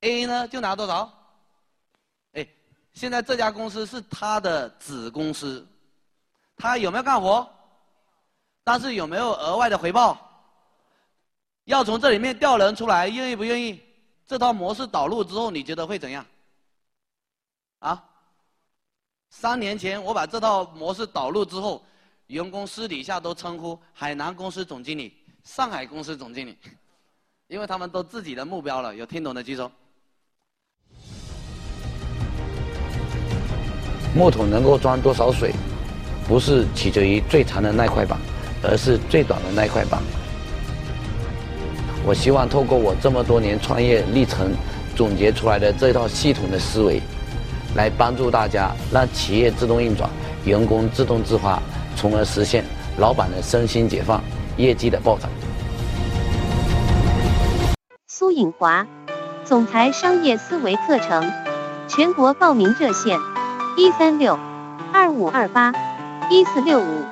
[0.00, 1.12] ，A 呢就拿多少？
[2.32, 2.46] 哎，
[2.94, 5.66] 现在这家公司是他的子公司，
[6.56, 7.46] 他有没有干活？
[8.64, 10.29] 但是有没有额外的回报？
[11.70, 13.80] 要从这里面调人出来，愿意不愿意？
[14.26, 16.26] 这套模式导入之后，你觉得会怎样？
[17.78, 18.04] 啊？
[19.30, 21.80] 三年前我把这套模式导入之后，
[22.26, 25.14] 员工私底下都称呼海南公司总经理、
[25.44, 26.58] 上海公司总经理，
[27.46, 28.92] 因为他们都自己的目标了。
[28.92, 29.70] 有听懂的举手。
[34.12, 35.52] 木桶能够装多少水，
[36.26, 38.18] 不是取决于最长的那块板，
[38.64, 40.02] 而是最短的那块板。
[42.06, 44.52] 我希望透过我这么多年创业历程
[44.96, 47.00] 总结出来的这套系统的思维。
[47.76, 50.10] 来帮助大家，让企业自动运转，
[50.44, 51.62] 员工自动自发，
[51.94, 52.64] 从而实现
[52.98, 54.20] 老板的身心解放，
[54.56, 55.30] 业绩的暴涨。
[58.08, 58.84] 苏颖华，
[59.44, 61.30] 总裁商业思维课程，
[61.86, 63.16] 全国报名热线：
[63.76, 64.36] 一三六
[64.92, 65.72] 二五二八
[66.28, 67.04] 一四六五。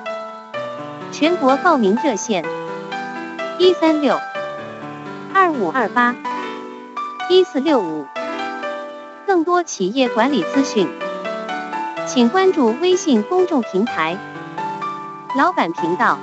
[1.13, 2.43] 全国报名热线：
[3.57, 4.19] 一三六
[5.33, 6.15] 二五二八
[7.29, 8.05] 一四六五。
[9.25, 10.89] 更多企业管理资讯，
[12.07, 14.17] 请关注微信公众平台
[15.37, 16.17] “老板频道”。